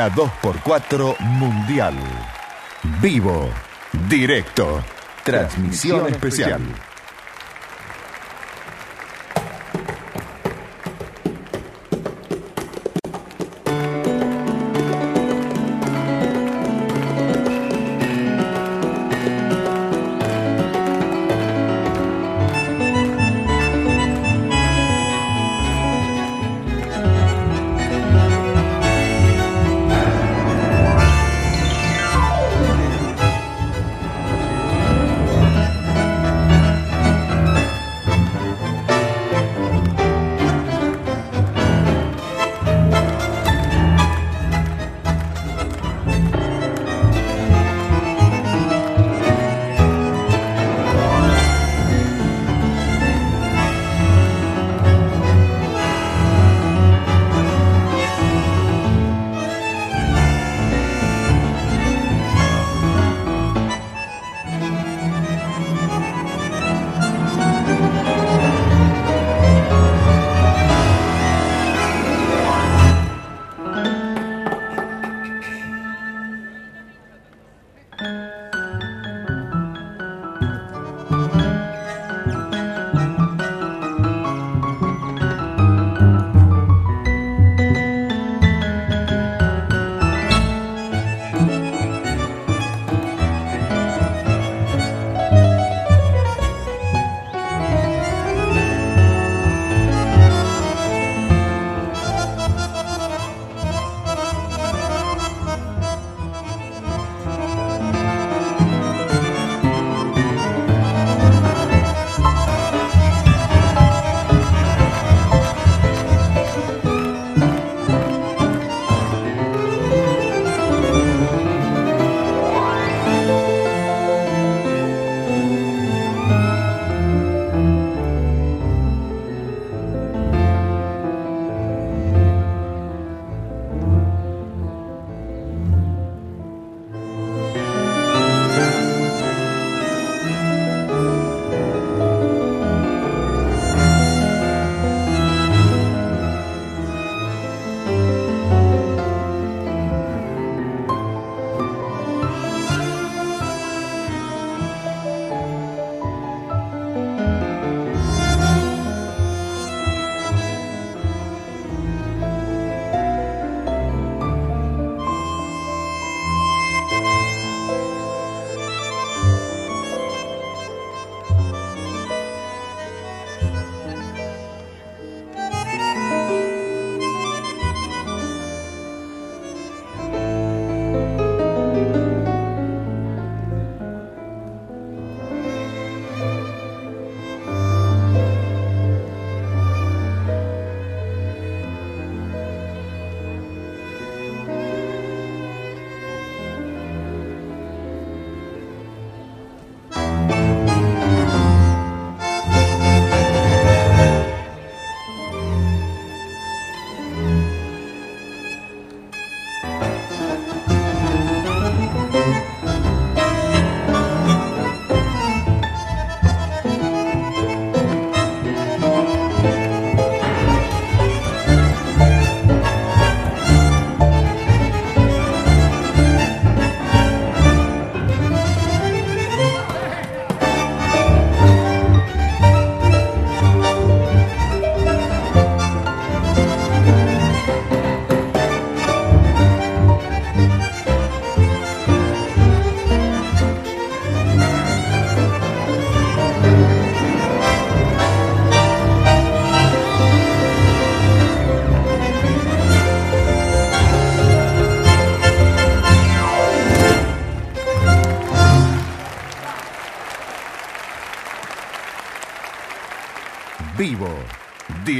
La 0.07 0.13
2x4 0.13 1.19
Mundial. 1.19 1.93
Vivo. 3.01 3.49
Directo. 4.07 4.81
Transmisión 5.25 6.07
especial. 6.07 6.61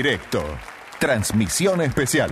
directo. 0.08 0.42
Transmisión 1.00 1.82
especial 1.82 2.32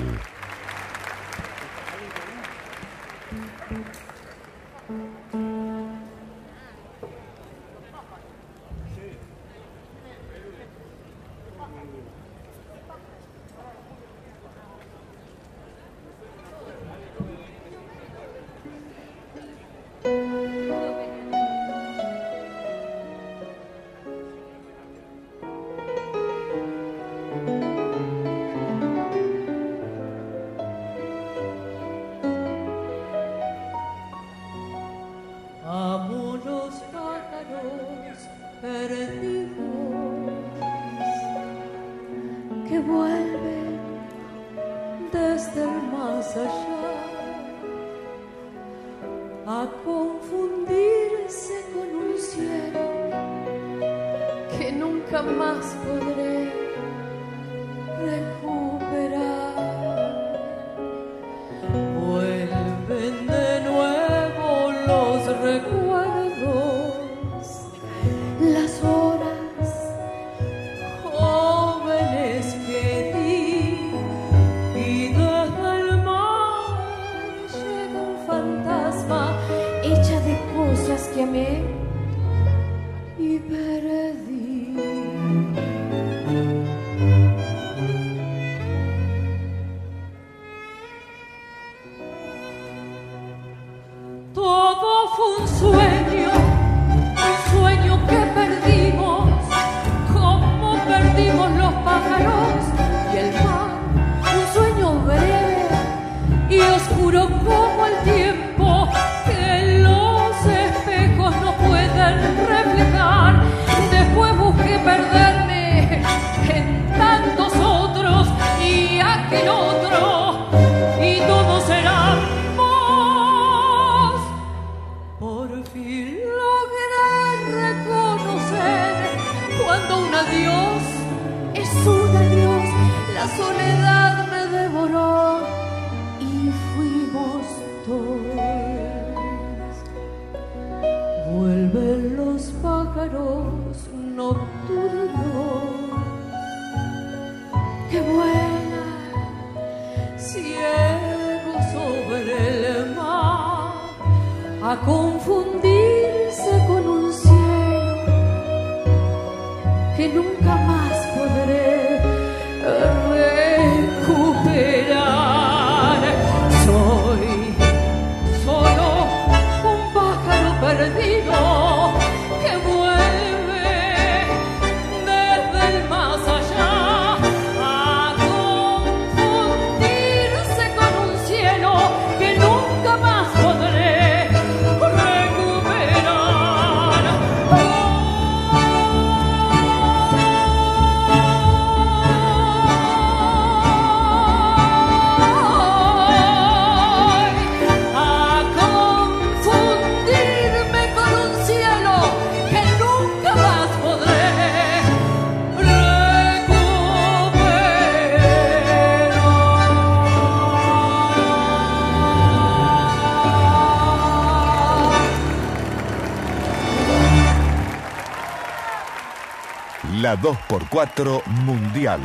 la 220.05 220.15
2x4 220.21 221.25
Mundial. 221.45 221.99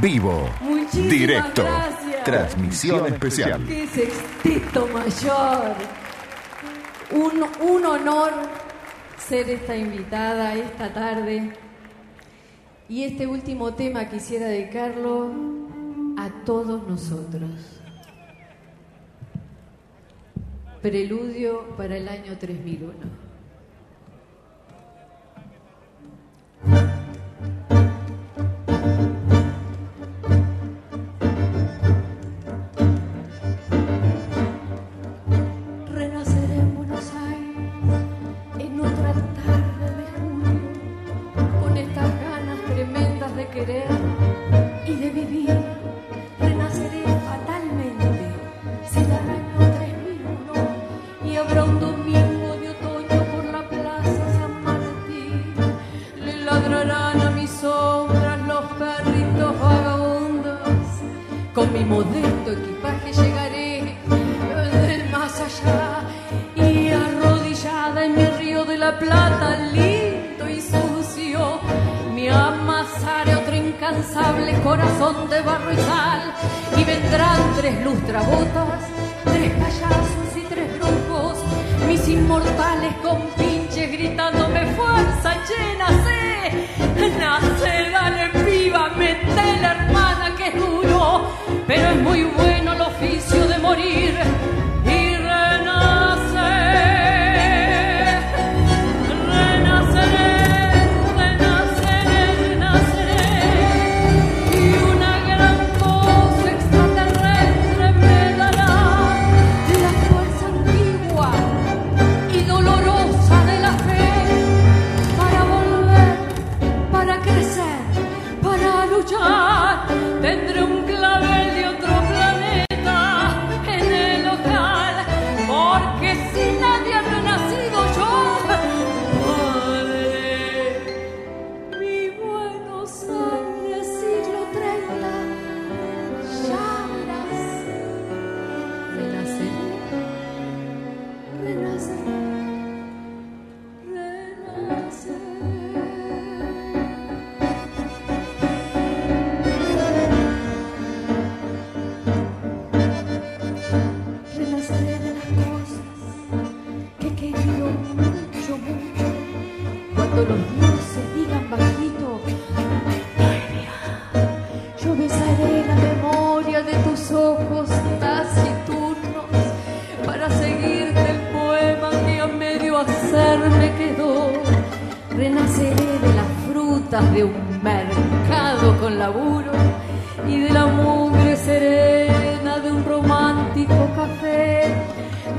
Vivo. 0.00 0.50
Directo. 0.92 1.64
Transmisión 2.24 3.06
especial. 3.06 3.60
Mayor. 4.92 5.76
Un, 7.12 7.44
un 7.70 7.86
honor 7.86 8.32
ser 9.16 9.48
esta 9.48 9.76
invitada 9.76 10.56
esta 10.56 10.92
tarde. 10.92 11.52
Y 12.88 13.04
este 13.04 13.28
último 13.28 13.74
tema 13.74 14.08
quisiera 14.08 14.48
dedicarlo 14.48 15.30
a 16.18 16.30
todos 16.44 16.84
nosotros. 16.88 17.52
Preludio 20.82 21.76
para 21.76 21.96
el 21.96 22.08
año 22.08 22.36
3001. 22.36 23.27
Renaceremos 35.94 36.86
en 38.58 38.80
otra 38.80 39.12
tarde 39.12 39.86
de 39.96 40.04
julio 40.18 40.60
con 41.60 41.76
estas 41.76 42.10
ganas 42.20 42.58
tremendas 42.66 43.36
de 43.36 43.46
querer. 43.48 44.07
modesto 61.88 62.52
equipaje 62.52 63.12
llegaré 63.12 63.96
del 64.88 65.10
más 65.10 65.40
allá 65.40 66.02
y 66.54 66.90
arrodillada 66.90 68.04
en 68.04 68.14
mi 68.14 68.26
río 68.38 68.64
de 68.64 68.76
la 68.76 68.98
plata, 68.98 69.56
lindo 69.72 70.48
y 70.48 70.60
sucio, 70.60 71.60
me 72.14 72.30
amasaré 72.30 73.36
otro 73.36 73.54
incansable 73.54 74.52
corazón 74.60 75.30
de 75.30 75.40
barro 75.40 75.72
y 75.72 75.76
sal 75.76 76.22
y 76.76 76.84
vendrán 76.84 77.40
tres 77.56 77.82
lustrabotas, 77.82 78.80
tres 79.24 79.50
payasos 79.52 80.30
y 80.36 80.42
tres 80.42 80.68
brujos, 80.78 81.38
mis 81.88 82.06
inmortales 82.06 82.92
compinches 83.02 83.90
gritándome 83.90 84.66
fuerza, 84.76 85.30
che 85.46 85.57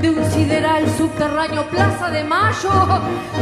de 0.00 0.10
un 0.10 0.30
sideral 0.30 0.84
subterráneo 0.96 1.66
Plaza 1.68 2.10
de 2.10 2.24
Mayo, 2.24 2.70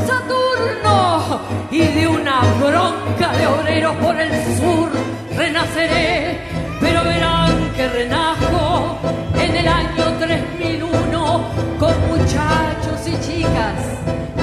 Saturno, 0.07 1.41
y 1.71 1.79
de 1.79 2.09
una 2.09 2.41
bronca 2.59 3.33
de 3.37 3.47
obreros 3.47 3.97
por 3.97 4.19
el 4.21 4.31
sur 4.57 4.91
renaceré, 5.37 6.41
pero 6.81 7.05
verán 7.05 7.71
que 7.77 7.89
renajo 7.89 8.99
en 9.35 9.57
el 9.57 9.69
año 9.69 10.05
3001 10.19 11.45
con 11.79 12.09
muchachos 12.09 13.07
y 13.07 13.21
chicas 13.21 13.75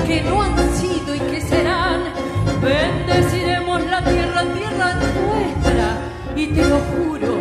que 0.08 0.22
no 0.22 0.42
han 0.42 0.56
sido 0.76 1.16
y 1.16 1.20
que 1.20 1.42
serán. 1.42 2.02
Bendeciremos 2.62 3.82
la 3.88 4.02
tierra, 4.04 4.44
tierra 4.54 4.94
nuestra, 4.94 5.98
y 6.36 6.48
te 6.48 6.66
lo 6.66 6.80
juro 6.80 7.36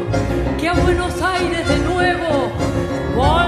que 0.58 0.68
a 0.68 0.72
Buenos 0.74 1.22
Aires 1.22 1.68
de 1.68 1.78
nuevo 1.78 2.50
voy 3.14 3.43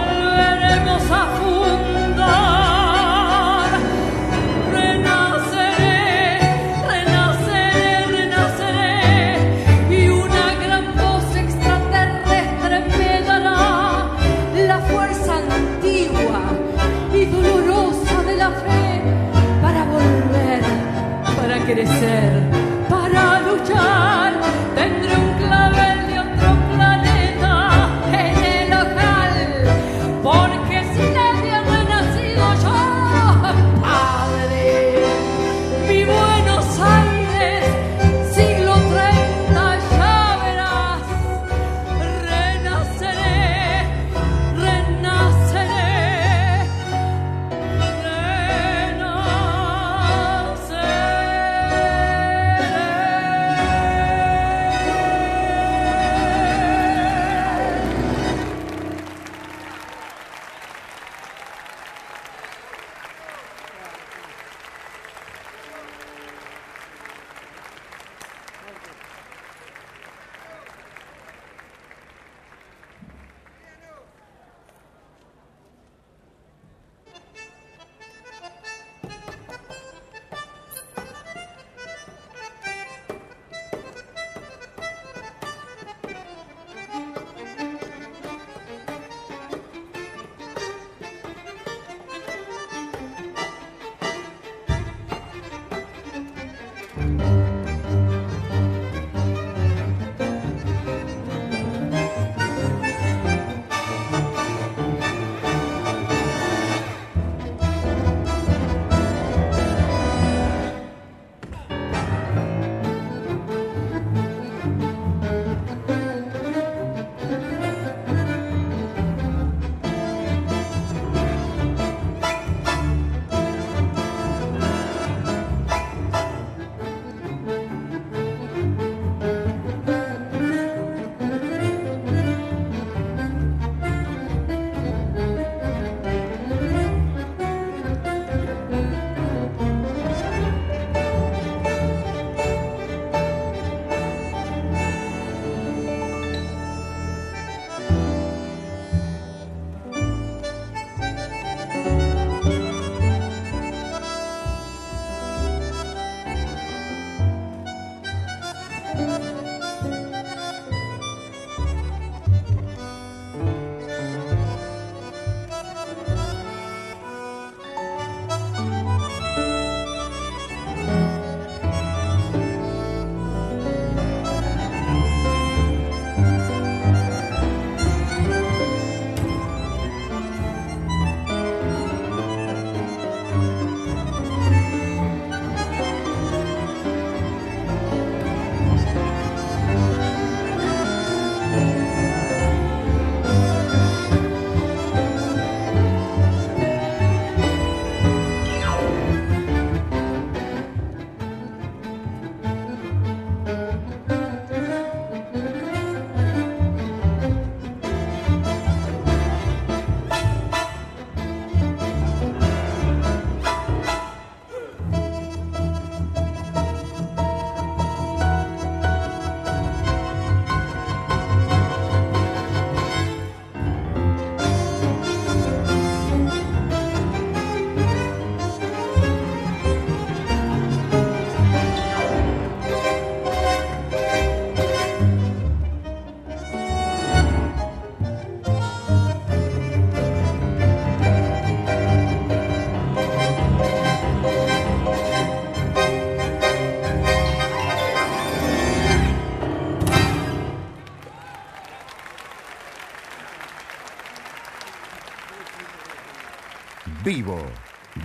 Vivo, 257.07 257.39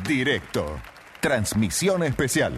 directo, 0.07 0.77
transmisión 1.19 2.03
especial. 2.03 2.53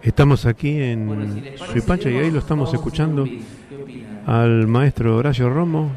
Estamos 0.00 0.46
aquí 0.46 0.80
en 0.80 1.58
Suipacha 1.70 2.08
y 2.08 2.16
ahí 2.16 2.30
lo 2.30 2.38
estamos 2.38 2.72
escuchando 2.72 3.26
al 4.26 4.66
maestro 4.68 5.18
Horacio 5.18 5.50
Romo 5.50 5.92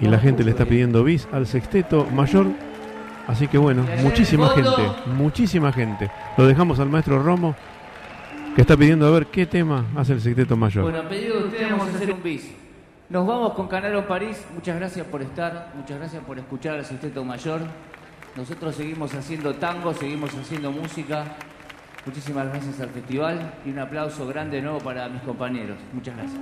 y 0.00 0.06
la 0.06 0.18
gente 0.18 0.42
le 0.42 0.52
está 0.52 0.64
pidiendo 0.64 1.04
bis 1.04 1.28
al 1.32 1.46
sexteto 1.46 2.06
mayor. 2.06 2.46
Así 3.26 3.46
que 3.46 3.58
bueno, 3.58 3.86
muchísima 4.02 4.48
gente, 4.48 4.90
muchísima 5.14 5.70
gente. 5.70 6.10
Lo 6.38 6.46
dejamos 6.46 6.80
al 6.80 6.88
maestro 6.88 7.22
Romo 7.22 7.54
que 8.56 8.62
está 8.62 8.74
pidiendo 8.74 9.06
a 9.06 9.10
ver 9.10 9.26
qué 9.26 9.44
tema 9.44 9.84
hace 9.96 10.14
el 10.14 10.22
sexteto 10.22 10.56
mayor. 10.56 10.84
Bueno, 10.84 11.00
a 11.00 11.08
pedido 11.10 11.40
de 11.40 11.44
ustedes 11.48 11.70
vamos 11.70 11.88
a 11.88 11.94
hacer 11.94 12.10
un 12.10 12.22
bis. 12.22 12.61
Nos 13.12 13.26
vamos 13.26 13.52
con 13.52 13.68
Canaro 13.68 14.08
París. 14.08 14.42
Muchas 14.54 14.74
gracias 14.74 15.06
por 15.06 15.20
estar, 15.20 15.70
muchas 15.74 15.98
gracias 15.98 16.24
por 16.24 16.38
escuchar 16.38 16.76
al 16.76 16.84
sexteto 16.86 17.22
mayor. 17.22 17.60
Nosotros 18.34 18.74
seguimos 18.74 19.12
haciendo 19.12 19.54
tango, 19.56 19.92
seguimos 19.92 20.34
haciendo 20.34 20.72
música. 20.72 21.26
Muchísimas 22.06 22.48
gracias 22.48 22.80
al 22.80 22.88
festival 22.88 23.52
y 23.66 23.70
un 23.70 23.80
aplauso 23.80 24.26
grande 24.26 24.56
de 24.56 24.62
nuevo 24.62 24.78
para 24.78 25.10
mis 25.10 25.20
compañeros. 25.20 25.76
Muchas 25.92 26.16
gracias. 26.16 26.40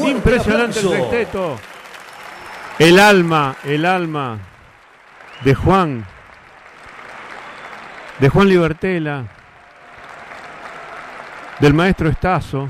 Fuerte 0.00 0.18
Impresionante 0.18 0.80
el 0.80 0.88
sexteto. 0.88 1.58
El 2.78 2.98
alma, 2.98 3.56
el 3.64 3.84
alma 3.84 4.38
de 5.44 5.54
Juan, 5.54 6.06
de 8.18 8.28
Juan 8.28 8.48
Libertela, 8.48 9.24
del 11.58 11.74
maestro 11.74 12.08
Estazo, 12.08 12.68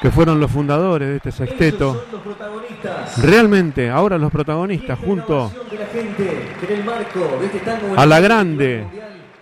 que 0.00 0.10
fueron 0.10 0.40
los 0.40 0.50
fundadores 0.50 1.08
de 1.08 1.16
este 1.16 1.32
sexteto. 1.32 1.94
son 1.94 2.12
los 2.12 2.22
protagonistas. 2.22 3.22
Realmente, 3.22 3.88
ahora 3.88 4.18
los 4.18 4.30
protagonistas, 4.30 4.98
junto 4.98 5.50
de 5.70 5.78
la 5.78 5.86
gente 5.86 6.54
que 6.60 6.72
en 6.72 6.80
el 6.80 6.84
marco 6.84 7.38
de 7.40 7.46
este 7.46 7.62
a 7.96 8.06
la 8.06 8.20
grande 8.20 8.86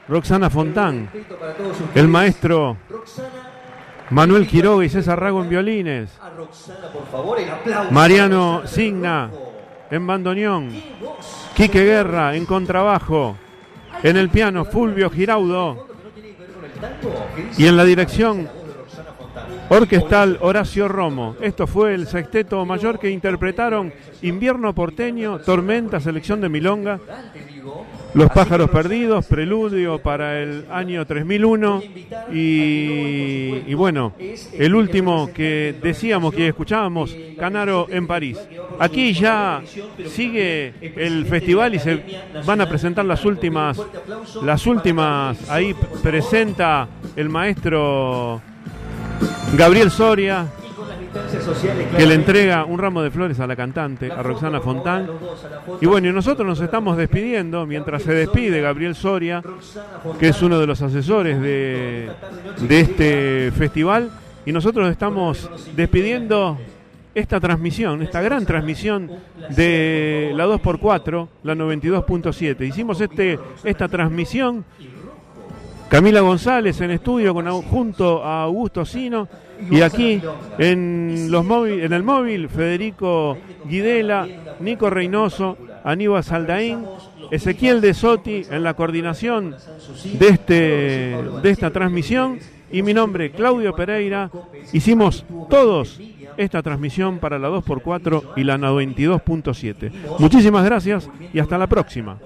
Roxana 0.08 0.50
Fontán, 0.50 1.08
el 1.94 2.08
maestro 2.08 2.76
Manuel 4.10 4.46
Quiroga 4.46 4.84
y 4.84 4.88
César 4.88 5.18
Rago 5.20 5.42
en 5.42 5.48
violines, 5.48 6.10
A 6.20 6.30
Roxana, 6.30 6.88
por 6.92 7.06
favor, 7.06 7.38
el 7.38 7.50
aplauso. 7.50 7.90
Mariano 7.90 8.62
Signa 8.66 9.30
en 9.90 10.06
bandoneón, 10.06 10.70
Quique 11.54 11.84
Guerra 11.84 12.34
en 12.34 12.46
contrabajo, 12.46 13.36
en 14.02 14.16
el 14.16 14.28
piano 14.30 14.64
Fulvio 14.64 15.10
Giraudo 15.10 15.88
y 17.56 17.66
en 17.66 17.76
la 17.76 17.84
dirección 17.84 18.48
Orquestal 19.72 20.36
Horacio 20.42 20.86
Romo. 20.86 21.34
Esto 21.40 21.66
fue 21.66 21.94
el 21.94 22.06
sexteto 22.06 22.62
mayor 22.66 22.98
que 22.98 23.10
interpretaron 23.10 23.90
Invierno 24.20 24.74
Porteño, 24.74 25.38
Tormenta, 25.38 25.98
Selección 25.98 26.42
de 26.42 26.50
Milonga, 26.50 27.00
Los 28.12 28.30
Pájaros 28.32 28.68
Perdidos, 28.68 29.24
Preludio 29.24 29.98
para 29.98 30.42
el 30.42 30.66
año 30.70 31.06
3001 31.06 31.82
y, 32.34 33.62
y 33.66 33.72
bueno, 33.72 34.12
el 34.58 34.74
último 34.74 35.30
que 35.32 35.74
decíamos 35.82 36.34
que 36.34 36.48
escuchábamos, 36.48 37.16
Canaro 37.38 37.86
en 37.88 38.06
París. 38.06 38.38
Aquí 38.78 39.14
ya 39.14 39.62
sigue 40.06 40.74
el 40.82 41.24
festival 41.24 41.74
y 41.76 41.78
se 41.78 42.04
van 42.44 42.60
a 42.60 42.68
presentar 42.68 43.06
las 43.06 43.24
últimas, 43.24 43.80
las 44.42 44.66
últimas, 44.66 45.48
ahí 45.48 45.74
presenta 46.02 46.88
el 47.16 47.30
maestro 47.30 48.42
Gabriel 49.56 49.90
Soria, 49.90 50.46
que 51.96 52.06
le 52.06 52.14
entrega 52.14 52.64
un 52.64 52.78
ramo 52.78 53.02
de 53.02 53.10
flores 53.10 53.38
a 53.40 53.46
la 53.46 53.54
cantante, 53.56 54.10
a 54.10 54.22
Roxana 54.22 54.60
Fontán. 54.60 55.08
Y 55.80 55.86
bueno, 55.86 56.12
nosotros 56.12 56.46
nos 56.46 56.60
estamos 56.60 56.96
despidiendo 56.96 57.66
mientras 57.66 58.02
se 58.02 58.14
despide 58.14 58.60
Gabriel 58.60 58.94
Soria, 58.94 59.42
que 60.18 60.28
es 60.28 60.42
uno 60.42 60.58
de 60.58 60.66
los 60.66 60.80
asesores 60.80 61.40
de, 61.40 62.10
de 62.60 62.80
este 62.80 63.52
festival. 63.52 64.10
Y 64.44 64.52
nosotros 64.52 64.90
estamos 64.90 65.48
despidiendo 65.76 66.58
esta 67.14 67.40
transmisión, 67.40 68.02
esta 68.02 68.22
gran 68.22 68.46
transmisión 68.46 69.10
de 69.50 70.32
la 70.34 70.46
2x4, 70.46 71.28
la 71.42 71.54
92.7. 71.54 72.66
Hicimos 72.66 73.00
este, 73.00 73.38
esta 73.64 73.88
transmisión 73.88 74.64
Camila 75.92 76.22
González 76.22 76.80
en 76.80 76.90
estudio 76.90 77.34
con, 77.34 77.46
junto 77.64 78.24
a 78.24 78.44
Augusto 78.44 78.86
Sino 78.86 79.28
y 79.70 79.82
aquí 79.82 80.22
en, 80.56 81.30
los 81.30 81.44
móvil, 81.44 81.80
en 81.80 81.92
el 81.92 82.02
móvil 82.02 82.48
Federico 82.48 83.36
Guidela, 83.66 84.26
Nico 84.60 84.88
Reynoso, 84.88 85.58
Aníbal 85.84 86.24
Saldaín, 86.24 86.86
Ezequiel 87.30 87.82
de 87.82 87.92
Soti 87.92 88.42
en 88.50 88.62
la 88.62 88.72
coordinación 88.72 89.54
de, 90.18 90.28
este, 90.28 90.54
de 91.42 91.50
esta 91.50 91.70
transmisión 91.70 92.38
y 92.70 92.82
mi 92.82 92.94
nombre 92.94 93.30
Claudio 93.30 93.74
Pereira. 93.74 94.30
Hicimos 94.72 95.26
todos 95.50 96.00
esta 96.38 96.62
transmisión 96.62 97.18
para 97.18 97.38
la 97.38 97.50
2x4 97.50 98.32
y 98.36 98.44
la 98.44 98.56
92.7. 98.56 99.92
Muchísimas 100.18 100.64
gracias 100.64 101.10
y 101.34 101.38
hasta 101.38 101.58
la 101.58 101.66
próxima. 101.66 102.16